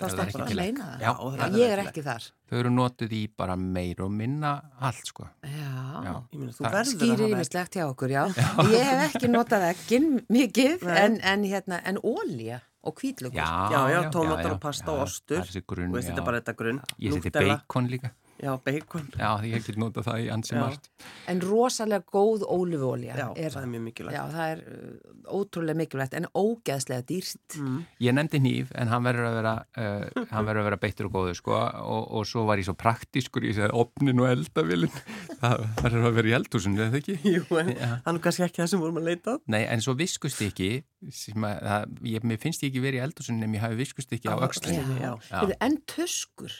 [2.51, 2.59] Ekki?
[2.59, 6.01] Já, Já, ekki ekki þau eru notuð í bara meir og minna allt sko Já.
[6.01, 6.23] Já.
[6.31, 7.31] Ég meina, þú Það verður að Skýri hafa egg.
[7.31, 8.23] yfirslegt hjá okkur, já.
[8.75, 13.35] Ég hef ekki notað ekkin mikið, en, en hérna, en ólja og hvítlugur.
[13.37, 15.37] Já, Já, já, já, tómatar já, og pasta já, og ostur.
[15.37, 16.01] Það er þessi grunn, já.
[16.01, 16.81] þetta er bara þetta grunn.
[16.99, 18.11] Ég seti bacon líka.
[18.41, 19.05] Já, bacon.
[19.13, 20.87] Já, því ég get notað það í ansi margt.
[21.29, 23.13] En rosalega góð ólifólja.
[23.13, 24.15] Já, það er mjög mikilvægt.
[24.17, 27.57] Já, það er uh, ótrúlega mikilvægt, en ógeðslega dýrt.
[27.59, 27.77] Mm.
[28.01, 31.15] Ég nefndi hníf en hann verður að vera, uh, hann verður að vera beittur og
[31.19, 34.97] góður sko og, og svo var ég svo praktískur ég segði opnin og eldavilin
[35.41, 37.17] það verður að vera í eldhúsinu, eða ekki?
[37.35, 37.91] Jú, en Já.
[38.07, 39.45] hann er kannski ekki það sem vorum að leita að.
[39.53, 40.71] Nei, en svo viskust ekki
[41.13, 44.17] sem að, það, ég, mér finnst ég ekki verið í eldhúsinu en ég hafi viskust
[44.17, 44.37] ekki á.
[44.41, 46.53] Heyrðu, En tuskur,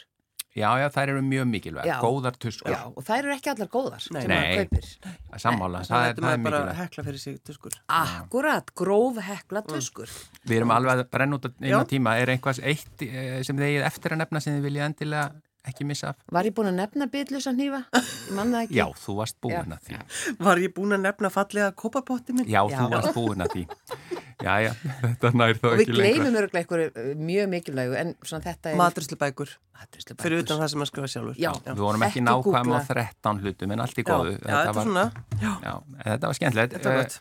[0.52, 1.94] Já, já, þær eru mjög mikilvæg, Já.
[2.02, 4.20] góðar tuskur, já, og þær eru ekki allar góðar Nei.
[4.22, 4.36] sem Nei.
[4.36, 4.88] maður kaupir.
[5.40, 6.80] sammála, Það það er, lætur það er bara mikilvægt.
[6.82, 7.78] hekla fyrir sig tuskur.
[7.88, 10.12] Akkurat, gróf hekla tuskur.
[10.44, 11.80] Við erum alveg að brenna út einu Já.
[11.88, 15.30] tíma, er einhvers eitt eh, sem þið eftir að nefna sem þið viljið endilega
[15.72, 16.16] ekki missa af?
[16.36, 17.06] Var ég búin að nefna
[18.52, 18.74] það ekki.
[18.76, 19.78] Já, þú varst búin Já.
[19.78, 20.36] að því.
[20.42, 22.44] Var ég búin að nefna fallega kopapotti minn?
[22.50, 22.76] Já, Já.
[22.76, 23.64] þú varst búin að því.
[24.42, 24.72] Já, já,
[25.02, 26.08] þetta nær þá Og við ekki lengra.
[26.08, 28.76] gleymum öruglega einhverju mjög mikilvægu en svona þetta er...
[28.80, 29.54] Maturislubækur.
[29.82, 30.24] Matreiðslubækur.
[30.26, 31.38] Fyrir utan það sem að skrifa sjálfur.
[31.42, 31.50] Já.
[31.68, 32.82] Við vorum ekki nákvæm á googla.
[32.88, 34.34] 13 hlutum en allt í Já, góðu.
[34.38, 35.06] já, þetta er svona.
[35.42, 36.76] Já, Já, en þetta var skemmtilegt.
[36.78, 37.18] þetta var gott.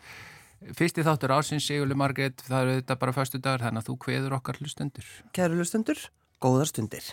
[0.62, 3.96] Eh, Fyrsti þáttur ásins, Sigurli Margrét, það eru þetta bara föstu dagar, þannig að þú
[4.06, 5.08] kveður okkar hlustendur.
[5.34, 5.98] Kæru lustendur,
[6.38, 7.08] góðar stundir.